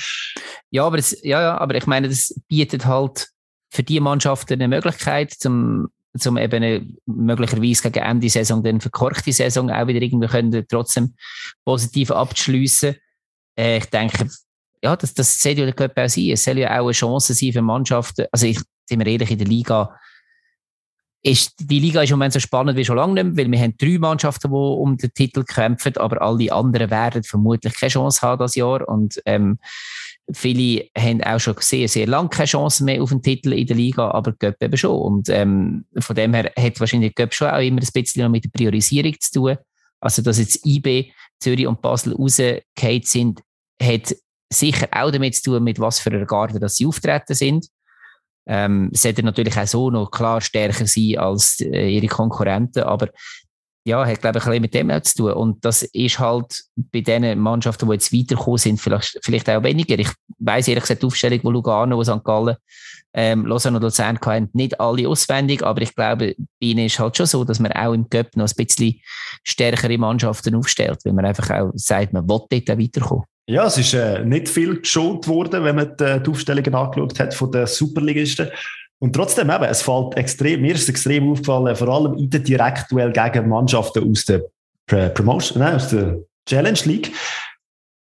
[0.71, 3.29] Ja, aber es, ja, ja, aber ich meine, das bietet halt
[3.77, 9.69] für die Mannschaften eine Möglichkeit, zum, zum eben möglicherweise gegen Ende Saison dann verkorkte Saison
[9.69, 11.13] auch wieder irgendwie können, trotzdem
[11.63, 12.95] positiv abzuschliessen.
[13.55, 14.27] Äh, ich denke,
[14.83, 16.31] ja, das, das soll ja der Cup auch sein.
[16.31, 18.25] Es soll ja auch eine Chance sein für Mannschaften.
[18.31, 18.59] Also ich,
[18.89, 19.95] sind wir ehrlich, in der Liga
[21.21, 23.59] ist, die Liga ist im Moment so spannend wie schon lange nicht mehr, weil wir
[23.59, 28.21] haben drei Mannschaften, die um den Titel kämpfen, aber alle anderen werden vermutlich keine Chance
[28.21, 29.59] haben das Jahr und ähm,
[30.33, 33.75] viele haben auch schon sehr, sehr lange keine Chance mehr auf den Titel in der
[33.75, 37.59] Liga, aber Göpp eben schon und ähm, von dem her hat wahrscheinlich Göpp schon auch
[37.61, 39.57] immer ein bisschen noch mit der Priorisierung zu tun.
[39.99, 43.41] Also, dass jetzt IB, Zürich und Basel rausgefallen sind,
[43.81, 44.15] hat
[44.51, 47.67] sicher auch damit zu tun, mit was für einer Garde dass sie auftreten sind.
[48.45, 53.09] Ähm, sollte natürlich auch so noch klar stärker sein als äh, ihre Konkurrenten, aber
[53.87, 55.31] ja, hat glaube ich ein bisschen mit dem auch zu tun.
[55.31, 59.97] Und das ist halt bei den Mannschaften, die jetzt weitergekommen sind, vielleicht, vielleicht auch weniger.
[59.97, 60.09] Ich
[60.39, 62.23] weiss ehrlich gesagt, die Aufstellung, wo Lugano, wo St.
[62.23, 62.57] Gallen,
[63.13, 67.15] ähm, Lausanne und Luzern hatten, nicht alle auswendig, aber ich glaube, bei ihnen ist halt
[67.15, 68.99] schon so, dass man auch im Cup noch ein bisschen
[69.43, 73.25] stärkere Mannschaften aufstellt, weil man einfach auch sagt, man will dort auch weiterkommen.
[73.49, 77.33] Ja, es ist äh, nicht viel geschont worden, wenn man die, die Aufstellungen angeschaut hat
[77.33, 78.49] von den Superligisten.
[78.99, 83.11] Und trotzdem eben, es fällt extrem, mir ist extrem aufgefallen, vor allem in den Direktduell
[83.11, 84.43] gegen Mannschaften aus der
[85.09, 87.13] Promotion, nein, aus der Challenge League.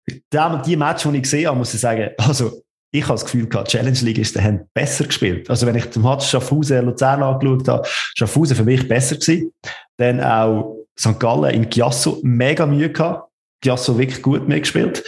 [0.08, 2.62] Die, die Match, die ich gesehen habe, muss ich sagen, also
[2.92, 5.48] ich habe das Gefühl gehabt, Challenge League ist, haben besser gespielt.
[5.48, 9.52] Also wenn ich den Match Schaffhausen Luzern angeschaut habe, Schaffhausen für mich besser gewesen.
[9.96, 11.20] Dann auch St.
[11.20, 13.30] Gallen in Chiasso mega Mühe gehabt.
[13.62, 15.04] Chiasso wirklich gut mitgespielt.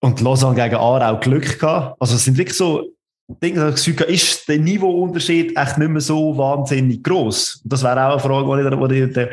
[0.00, 1.96] Und Lausanne gegen Aarau Glück gehabt.
[2.00, 2.92] Also es sind wirklich so
[3.40, 7.62] Dinge, da das Gefühl ist der Niveauunterschied echt nicht mehr so wahnsinnig groß?
[7.64, 9.26] Das wäre auch eine Frage, die ich, die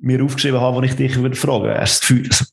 [0.00, 1.74] mir aufgeschrieben habe, die ich dich würde fragen.
[1.78, 2.44] Hast du das Gefühl, also,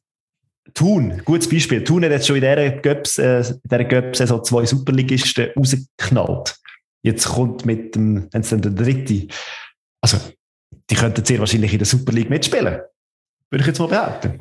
[0.74, 1.84] Thun, gutes Beispiel.
[1.84, 6.56] Thun hat jetzt schon in dieser Göps, äh, dieser zwei Superligisten rausgeknallt.
[7.02, 9.28] Jetzt kommt mit dem, wenn es dann der dritte,
[10.02, 10.18] also,
[10.90, 12.80] die könnten sehr wahrscheinlich in der Super League mitspielen.
[13.50, 14.40] Würde ich jetzt mal behaupten.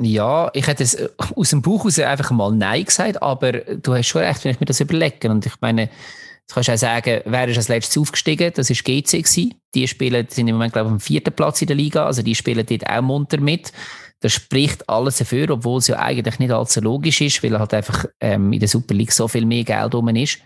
[0.00, 4.06] Ja, ich hätte es aus dem Buch raus einfach mal Nein gesagt, aber du hast
[4.06, 5.28] schon recht, wenn ich mir das überlege.
[5.28, 8.52] Und ich meine, du kannst auch sagen, wer ist als letztes aufgestiegen?
[8.54, 9.54] Das ist GC gewesen.
[9.74, 12.06] Die spielen, sind im Moment, glaube ich, am vierten Platz in der Liga.
[12.06, 13.72] Also die spielen dort auch munter mit.
[14.20, 18.04] Das spricht alles dafür, obwohl es ja eigentlich nicht allzu logisch ist, weil halt einfach
[18.20, 20.38] ähm, in der Super League so viel mehr Geld rum ist.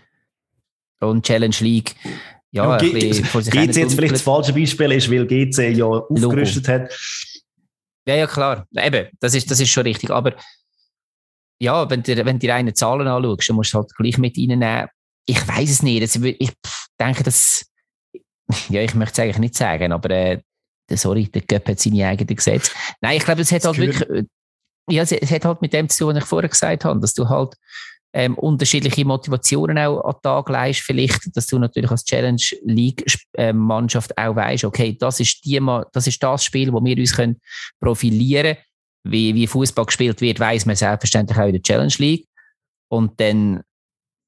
[0.99, 1.95] Und Challenge League,
[2.51, 5.77] ja, Ja, ein bisschen vor sich GC jetzt vielleicht das falsche Beispiel ist, weil GC
[5.77, 6.91] ja aufgerüstet hat.
[8.07, 8.65] Ja, ja, klar.
[8.75, 10.09] Eben, das ist, das ist schon richtig.
[10.11, 10.33] Aber
[11.59, 14.37] ja, wenn du, wenn du die reinen Zahlen anschaust, dann musst du halt gleich mit
[14.37, 14.87] reinnehmen.
[15.25, 16.01] Ich weiß es nicht.
[16.01, 16.53] Also, ich
[16.99, 17.65] denke, dass,
[18.69, 20.41] ja, ich möchte es eigentlich nicht sagen, aber äh,
[20.93, 22.71] sorry, der Göpp hat seine eigenen Gesetze.
[23.01, 24.23] Nein, ich glaube, es hat Das halt wirklich, äh,
[24.89, 27.13] ja, es, es hat halt mit dem zu tun, was ich vorher gesagt habe, dass
[27.13, 27.55] du halt
[28.13, 33.05] ähm, unterschiedliche Motivationen auch an den Tag leist, vielleicht, dass du natürlich als Challenge League
[33.33, 37.39] äh, auch weißt, okay, das ist die, das ist das Spiel, wo wir uns können
[37.79, 38.57] profilieren,
[39.03, 42.27] wie, wie Fußball gespielt wird, weiß man selbstverständlich auch in der Challenge League.
[42.89, 43.61] Und dann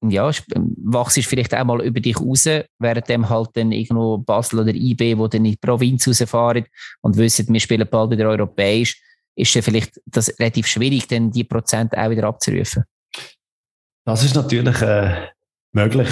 [0.02, 4.18] ja, sp- wachst du vielleicht auch mal über dich raus, während dem halt dann irgendwo
[4.18, 6.64] Basel oder IB, wo dann in die Provinz rausfahren
[7.02, 9.00] und wissen, wir spielen bald wieder europäisch,
[9.36, 12.84] ist dann vielleicht das relativ schwierig, dann die Prozent auch wieder abzurufen.
[14.10, 15.28] Das ist natürlich äh,
[15.70, 16.08] möglich.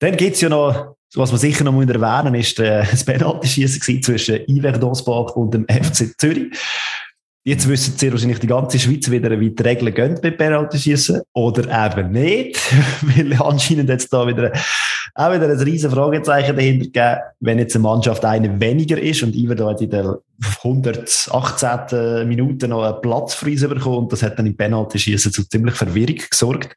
[0.00, 4.02] Dann gibt es ja noch, was man sicher noch erwähnen muss, ist äh, das Penaltyschießen
[4.02, 6.58] zwischen Iverdonsbach und dem FC Zürich.
[7.48, 11.86] Jetzt wissen sehr wahrscheinlich die ganze Schweiz wieder, wie die Regeln gehen beim Penaltyschießen oder
[11.86, 12.58] eben nicht,
[13.02, 14.50] weil anscheinend jetzt da wieder
[15.14, 19.36] auch wieder ein riesen Fragezeichen dahinter gegeben, wenn jetzt eine Mannschaft eine weniger ist und
[19.36, 20.18] Iver da hat in der
[20.64, 22.26] 118.
[22.26, 25.76] Minute noch einen Platz für uns bekommen und das hat dann im Penaltyschießen zu ziemlich
[25.76, 26.76] Verwirrung gesorgt.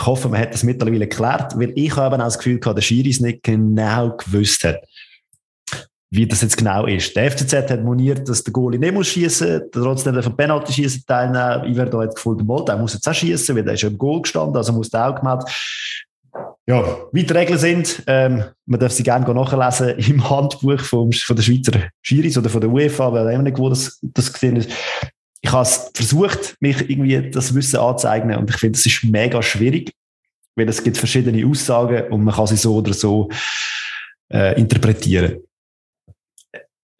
[0.00, 2.82] Ich hoffe, man hat das mittlerweile geklärt, weil ich habe auch das Gefühl gehabt, der
[2.82, 4.78] Schiri es nicht genau gewusst hat.
[6.16, 7.14] Wie das jetzt genau ist.
[7.14, 11.70] Der FCZ hat moniert, dass der Goalie nicht muss schießen, trotzdem von Penalty schießen teilnehmen.
[11.70, 13.98] Ich werde da jetzt gefunden, der muss jetzt auch schießen, weil der ist ja im
[13.98, 15.48] Goal gestanden, also muss der auch gemeldet.
[16.68, 21.36] Ja, wie die Regeln sind, ähm, man darf sie gerne nachlesen im Handbuch vom, von
[21.36, 24.70] der Schweizer Schiris oder von der UEFA, weil ich nicht, wo das, das gesehen ist.
[25.40, 29.92] Ich habe versucht, mich irgendwie das Wissen anzuzeigen und ich finde, es ist mega schwierig,
[30.56, 33.28] weil es gibt verschiedene Aussagen und man kann sie so oder so
[34.32, 35.38] äh, interpretieren.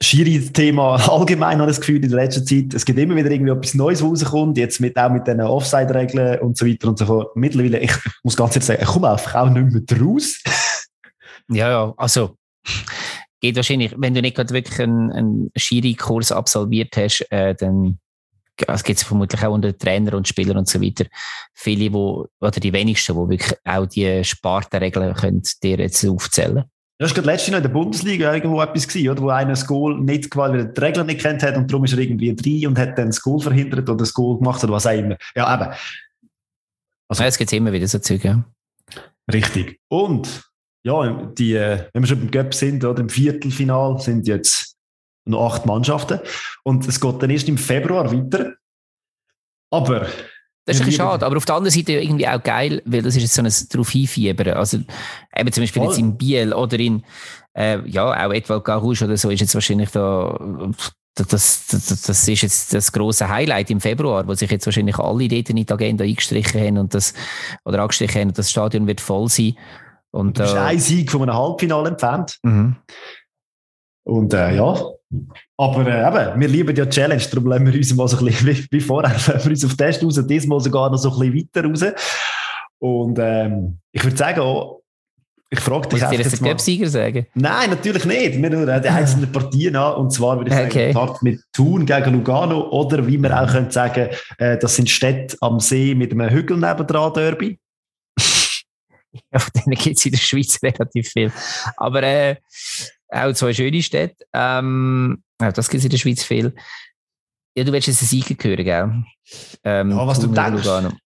[0.02, 3.52] Schiri-Thema allgemein habe ich das Gefühl in der letzten Zeit, es gibt immer wieder irgendwie
[3.52, 7.06] etwas Neues, was rauskommt, jetzt mit, auch mit den Offside-Regeln und so weiter und so
[7.06, 7.34] fort.
[7.36, 7.92] Mittlerweile, ich
[8.22, 10.42] muss ganz ehrlich sagen, ich komme einfach auch nicht mehr raus.
[11.48, 12.36] ja, ja, also
[13.40, 17.98] geht wahrscheinlich, wenn du nicht gerade wirklich einen, einen Schiri-Kurs absolviert hast, äh, dann
[18.68, 21.04] es gibt vermutlich auch unter Trainer und Spieler und so weiter
[21.52, 26.64] viele, wo, oder die wenigsten, die wirklich auch die Spartenregeln können dir jetzt aufzählen
[26.98, 29.22] das war gerade letztes Jahr in der Bundesliga irgendwo etwas gewesen, oder?
[29.22, 31.92] Wo einer das Goal nicht, weil er die Regeln nicht kennt hat und darum ist
[31.92, 34.86] er irgendwie drin und hat dann das Goal verhindert oder das Goal gemacht oder was
[34.86, 35.16] auch immer.
[35.34, 35.74] Ja, eben.
[37.08, 38.44] Also, ja, es gibt immer wieder so Zeug, ja.
[39.32, 39.78] Richtig.
[39.88, 40.48] Und,
[40.84, 44.76] ja, die, äh, wenn wir schon beim Göpp sind, oder im Viertelfinal sind jetzt
[45.26, 46.20] noch acht Mannschaften
[46.62, 48.54] und es geht dann erst im Februar weiter.
[49.70, 50.06] Aber
[50.66, 53.14] das ist ein bisschen schade, aber auf der anderen Seite irgendwie auch geil, weil das
[53.14, 54.54] ist jetzt so ein drauf hinfiebern.
[54.54, 54.78] Also
[55.34, 55.92] eben zum Beispiel Voll.
[55.92, 57.04] jetzt in Biel oder in,
[57.56, 60.36] äh, ja, auch Edwald Garouche oder so ist jetzt wahrscheinlich da,
[61.14, 65.28] das, das, das ist jetzt das große Highlight im Februar, wo sich jetzt wahrscheinlich alle
[65.28, 67.14] dort in die Agenda eingestrichen haben und das,
[67.64, 69.56] oder angestrichen haben und das Stadion wird voll sein.
[70.10, 72.38] Und, du bist äh, ein Sieg von einem Halbfinale entfernt.
[72.42, 72.76] Mhm.
[74.04, 74.76] Und äh, ja,
[75.58, 78.46] aber äh, eben, wir lieben ja Challenge, darum lassen wir uns mal so ein bisschen
[78.46, 81.48] wie, wie vorher, lassen wir uns auf Test raus, diesmal sogar noch so ein bisschen
[81.54, 81.94] weiter raus.
[82.78, 84.82] Und ähm, ich würde sagen, auch,
[85.48, 86.58] ich frage dich einfach jetzt mal...
[86.58, 87.26] Sieger sagen?
[87.34, 88.42] Nein, natürlich nicht.
[88.42, 89.94] Wir nur die einzelnen Partien an.
[89.94, 90.92] Und zwar würde ich okay.
[90.92, 95.36] sagen, mit Thun gegen Lugano oder wie wir auch können sagen, äh, das sind Städte
[95.40, 97.58] am See mit einem Hügel nebendran, Derby.
[98.18, 101.32] ja, von denen gibt es in der Schweiz relativ viel.
[101.76, 102.36] Aber äh,
[103.08, 104.26] auch zwei schöne Städte.
[104.34, 106.54] Ähm, das gibt es in der Schweiz viel.
[107.56, 109.04] Ja, du willst jetzt einen Sieger hören, gell?
[109.64, 110.96] Ähm, ja, was du denkst.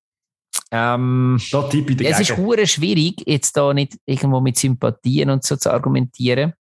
[0.72, 5.44] Ähm, da tippe ich es ist hure schwierig, jetzt da nicht irgendwo mit Sympathien und
[5.44, 6.54] so zu argumentieren.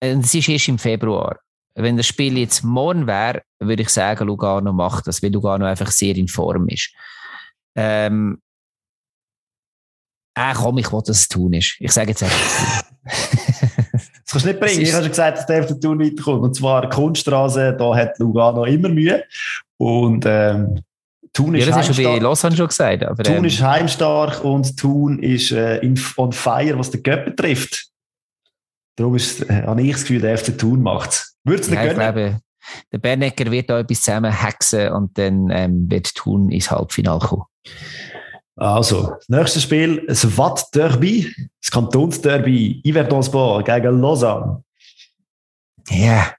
[0.00, 1.38] Es ist erst im Februar.
[1.74, 5.90] Wenn das Spiel jetzt morgen wäre, würde ich sagen, Lugano macht das, weil Lugano einfach
[5.90, 6.94] sehr in Form ist.
[7.74, 8.40] Ähm,
[10.34, 11.76] äh, komm, ich will, dass es tun ist.
[11.80, 12.82] Ich sage jetzt einfach.
[14.26, 14.80] Das kannst du nicht bringen.
[14.82, 16.42] Ich habe schon gesagt, dass der FC Thun weiterkommt.
[16.42, 19.22] Und zwar Kunststraße, da hat Lugano immer Mühe.
[19.76, 20.82] Und ähm,
[21.32, 23.04] Thun ist ja, das hast du bei Lausanne schon gesagt.
[23.04, 27.24] Aber, Thun ähm, ist heimstark und Thun ist äh, in, on fire, was den Göpp
[27.24, 27.86] betrifft.
[28.96, 31.36] Darum ist, äh, habe ich das Gefühl, der FC Thun macht es.
[31.44, 32.40] Würdest du ja, ich glaube,
[32.90, 37.44] der Bernecker wird da etwas zusammen hexen und dann ähm, wird Thun ins Halbfinale kommen.
[38.56, 41.30] Also, das nächste Spiel, das Watt Derby,
[41.60, 44.64] das Kantonsderby, Yverdonsport gegen Lausanne.
[45.90, 46.34] Ja.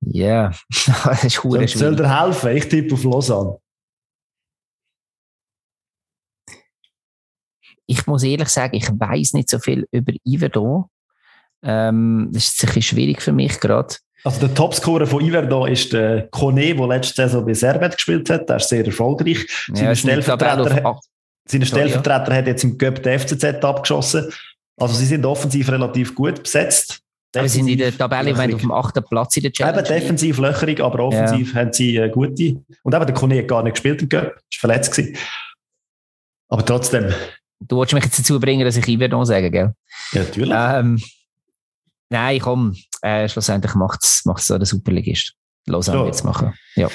[0.00, 0.52] Ja,
[1.04, 1.68] das ist cool.
[1.68, 2.56] Soll, soll dir helfen?
[2.56, 3.58] Ich tippe auf Lausanne.
[7.86, 10.86] Ich muss ehrlich sagen, ich weiß nicht so viel über Yverdon.
[11.62, 13.96] Ähm, das ist ein bisschen schwierig für mich gerade.
[14.26, 18.48] Also der Topscorer von Iverdon ist der Kone, der letzte Saison bei Servet gespielt hat.
[18.48, 19.46] Der ist sehr erfolgreich.
[19.68, 20.96] Ja, seine Stellvertreter, hat,
[21.44, 22.38] seine Stellvertreter ja.
[22.38, 24.28] hat jetzt im Cup der FCZ abgeschossen.
[24.76, 27.02] Also sie sind offensiv relativ gut besetzt.
[27.36, 28.54] Aber sie sind in der Tabelle löcherig.
[28.56, 29.78] auf dem achten Platz in der Challenge.
[29.78, 31.60] Eben defensiv löcherig, aber offensiv ja.
[31.60, 32.56] haben sie äh, gute.
[32.82, 35.16] Und eben der Kone hat gar nicht gespielt im Cup, ist verletzt gewesen.
[36.48, 37.14] Aber trotzdem.
[37.60, 39.72] Du wolltest mich jetzt dazu bringen, dass ich Iverdon sage, gell?
[40.10, 40.52] Ja, natürlich.
[40.52, 41.00] Ähm,
[42.10, 42.74] nein, komm,
[43.06, 45.34] äh, schlussendlich macht es so der Superligist.
[45.66, 46.06] Lausanne so.
[46.06, 46.54] jetzt machen.
[46.74, 46.88] Ja.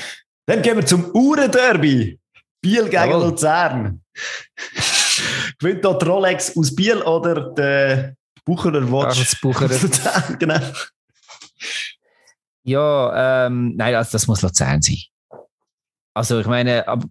[0.45, 2.20] Dann gehen wir zum Uhrenderby.
[2.62, 3.30] Biel gegen Jawohl.
[3.30, 4.01] Luzern.
[5.59, 9.20] Gewinnt dort Rolex aus Biel oder der Bucherer Watch?
[9.20, 9.78] Das Bucherer.
[10.39, 10.59] genau.
[12.64, 14.97] Ja, ähm, nein, also das muss Luzern sein.
[16.14, 17.03] Also ich meine, ab,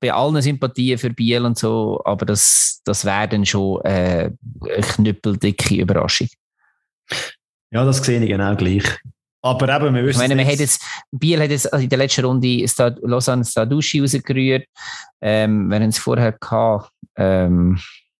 [0.00, 4.30] bei allen Sympathien für Biel und so, aber das, das wäre dann schon äh,
[4.62, 6.28] eine knüppeldicke Überraschung.
[7.70, 8.84] Ja, das sehe ich genau gleich.
[9.42, 10.22] Aber eben, wir wissen.
[10.22, 14.00] Ich meine, man hat jetzt, Biel hat jetzt in der letzten Runde Stad, Lausanne Stadushi
[14.00, 14.66] rausgerührt.
[15.20, 17.78] Ähm, wir haben es vorher gehabt, ähm,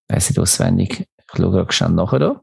[0.09, 2.41] weiß nicht auswendig, ich schaue schnell nachher da.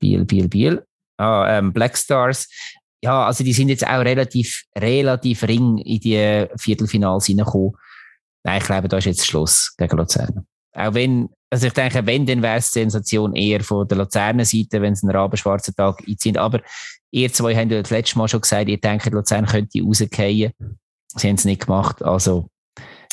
[0.00, 0.84] Biel, Biel, Biel.
[1.16, 2.48] Ah, ähm, Black Stars.
[3.02, 7.72] Ja, also die sind jetzt auch relativ, relativ ring in die Viertelfinals reingekommen.
[8.42, 10.46] Nein, ich glaube, da ist jetzt Schluss gegen Luzern.
[10.72, 14.80] Auch wenn also ich denke, wenn, dann wäre es Sensation eher von der Luzerner Seite,
[14.80, 16.38] wenn es einen rabenschwarzen Tag einzieht.
[16.38, 16.60] Aber
[17.10, 20.52] ihr zwei haben ja das letzte Mal schon gesagt, ihr denkt, Luzern könnte rausgehen.
[21.16, 22.04] Sie haben es nicht gemacht.
[22.04, 22.48] Also,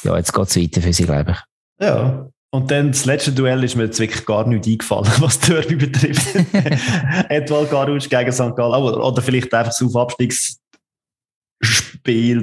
[0.03, 1.37] ja, jetzt geht es weiter für sie, glaube ich.
[1.85, 2.29] Ja.
[2.51, 6.35] Und dann das letzte Duell ist mir jetzt wirklich gar nicht eingefallen, was Derby betrifft.
[7.29, 8.55] Edwald Garusch gegen St.
[8.55, 8.83] Gallen.
[8.83, 10.61] Oder, oder vielleicht einfach das Aufabstiegsspiel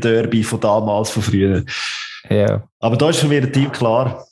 [0.01, 1.65] Derby von damals, von früher.
[2.29, 2.69] Ja.
[2.81, 4.27] Aber da ist schon wieder Team klar.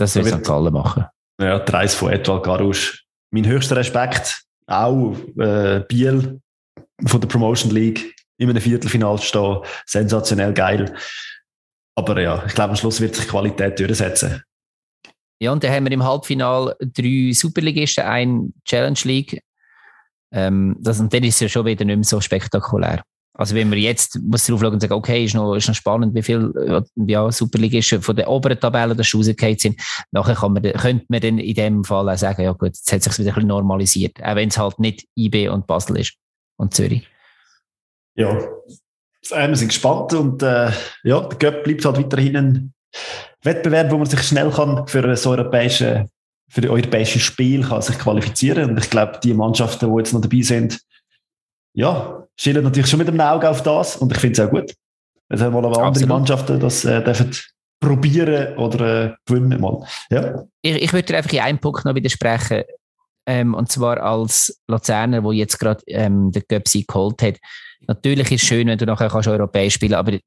[0.00, 0.44] Das wird St.
[0.44, 1.04] Gallen machen.
[1.40, 3.04] Ja, der Reis von Edwald Garusch.
[3.30, 4.42] Mein höchster Respekt.
[4.66, 6.40] Auch äh, Biel
[7.04, 9.58] von der Promotion League in einem Viertelfinal stehen.
[9.84, 10.94] Sensationell geil.
[11.96, 14.42] Aber ja, ich glaube, am Schluss wird sich Qualität durchsetzen.
[15.38, 19.42] Ja, und dann haben wir im Halbfinal drei Superligisten, ein Challenge League.
[20.32, 23.02] Ähm, das, und dann ist es ja schon wieder nicht mehr so spektakulär.
[23.40, 26.14] Also wenn wir jetzt muss drauf schauen und sagen, okay, ist noch, ist noch spannend,
[26.14, 29.80] wie viele äh, ja, Superligisten von der oberen Tabelle da schon rausgefallen sind,
[30.12, 33.02] nachher kann man, könnte man dann in dem Fall auch sagen, ja gut, jetzt hat
[33.02, 36.16] sich wieder ein bisschen normalisiert, auch wenn es halt nicht IB und Basel ist
[36.58, 37.08] und Zürich.
[38.14, 38.38] Ja,
[39.30, 40.70] wir sind gespannt und äh,
[41.04, 42.74] ja, der Göpp bleibt halt weiterhin ein
[43.42, 46.10] Wettbewerb, wo man sich schnell kann für ein europäische,
[46.50, 50.20] für ein europäisches Spiel kann sich qualifizieren und ich glaube, die Mannschaften, die jetzt noch
[50.20, 50.78] dabei sind,
[51.72, 54.72] ja, schielen natürlich schon mit dem Auge auf das und ich finde es auch gut.
[55.28, 56.06] Es haben mal andere.
[56.06, 57.30] Mannschaften das äh, dürfen
[57.80, 59.84] probieren oder äh, gewinnen mal.
[60.10, 60.44] Ja.
[60.62, 62.62] Ich, ich würde dir einfach in einem Punkt noch widersprechen.
[63.26, 67.36] Ähm, und zwar als Luzerner, wo jetzt gerade ähm, den Göpsi geholt hat.
[67.86, 70.18] Natürlich ist es schön, wenn du nachher kannst europäisch spielen aber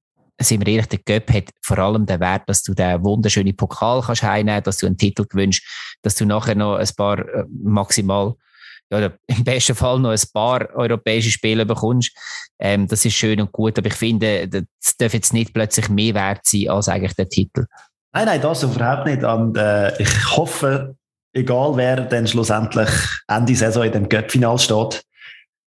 [0.42, 4.02] sind wir ehrlich, der Göpp hat vor allem den Wert, dass du den wunderschönen Pokal
[4.02, 5.64] kannst heimnehmen, dass du einen Titel gewünscht,
[6.02, 8.34] dass du nachher noch ein paar äh, maximal
[8.92, 12.12] ja, im besten Fall noch ein paar europäische Spiele bekommst.
[12.60, 16.14] Ähm, das ist schön und gut, aber ich finde, das darf jetzt nicht plötzlich mehr
[16.14, 17.66] wert sein als eigentlich der Titel.
[18.14, 19.24] Nein, nein, das überhaupt nicht.
[19.24, 20.96] Und äh, ich hoffe,
[21.34, 22.90] egal wer dann schlussendlich
[23.28, 25.04] Ende Saison in dem Cup-Final steht,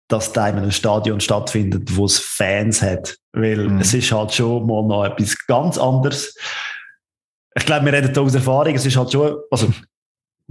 [0.08, 3.16] dass da in einem Stadion stattfindet, wo es Fans hat.
[3.32, 3.80] Weil mhm.
[3.80, 6.36] es ist halt schon mal noch etwas ganz anderes.
[7.56, 8.76] Ich glaube, wir reden da aus Erfahrung.
[8.76, 9.72] Es ist halt schon, also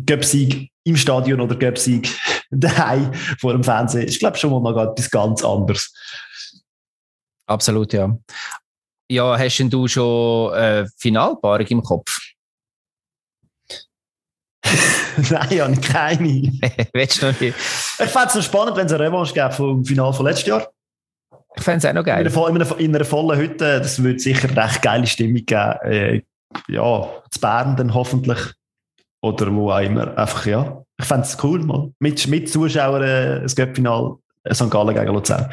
[0.06, 2.08] Göpsieg im Stadion oder Göpsieg
[2.58, 4.08] daheim vor dem Fernsehen.
[4.08, 5.92] Ich glaube schon mal noch etwas ganz anderes.
[7.46, 8.16] Absolut, ja.
[9.10, 12.16] Ja, hast denn du schon äh, Finalpaarung im Kopf?
[15.30, 16.52] Nein, ich habe keine.
[16.92, 17.56] Willst du noch nicht?
[17.58, 20.68] Ich fände es noch spannend, wenn es eine Revanche gäbe vom Final von letztes Jahr.
[21.56, 22.24] Ich fände es auch noch geil.
[22.24, 25.78] In einer, in einer, vollen Hütte, das würde sicher eine recht geile Stimmung geben.
[25.82, 26.22] Äh,
[26.68, 28.38] ja, zu Bern dann hoffentlich.
[29.22, 30.16] Oder wo auch immer.
[30.16, 30.84] Einfach, ja.
[31.00, 31.92] Ich fände es cool, mal.
[31.98, 34.70] Mit, mit Zuschauern äh, das Göppfinal äh, St.
[34.70, 35.50] Gallen gegen Luzern.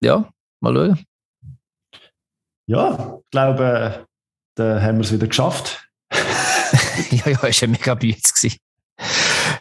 [0.00, 0.30] Ja,
[0.60, 1.04] mal schauen.
[2.68, 4.04] Ja, ich glaube, äh,
[4.54, 5.88] da haben wir es wieder geschafft.
[7.10, 8.44] ja, ja, es war mega Bütz.
[8.44, 8.60] Haben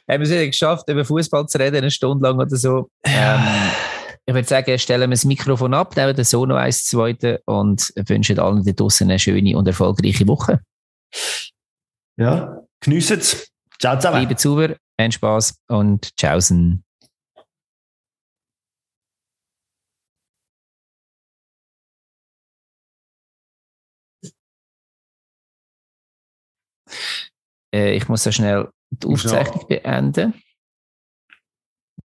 [0.07, 2.89] wir es wieder geschafft, über Fußball zu reden, eine Stunde lang oder so.
[3.03, 3.41] Ähm,
[4.27, 8.39] ich würde sagen, stellen wir das Mikrofon ab, nehmen den Sono eins, zweite und wünschen
[8.39, 10.61] allen da draußen eine schöne und erfolgreiche Woche.
[12.17, 13.51] Ja, geniessen es.
[13.79, 14.21] Ciao zusammen.
[14.21, 16.83] Liebe Zuhörer, einen Spaß und tschaußen.
[27.73, 30.33] Äh, ich muss so schnell die Aufzeichnung beenden.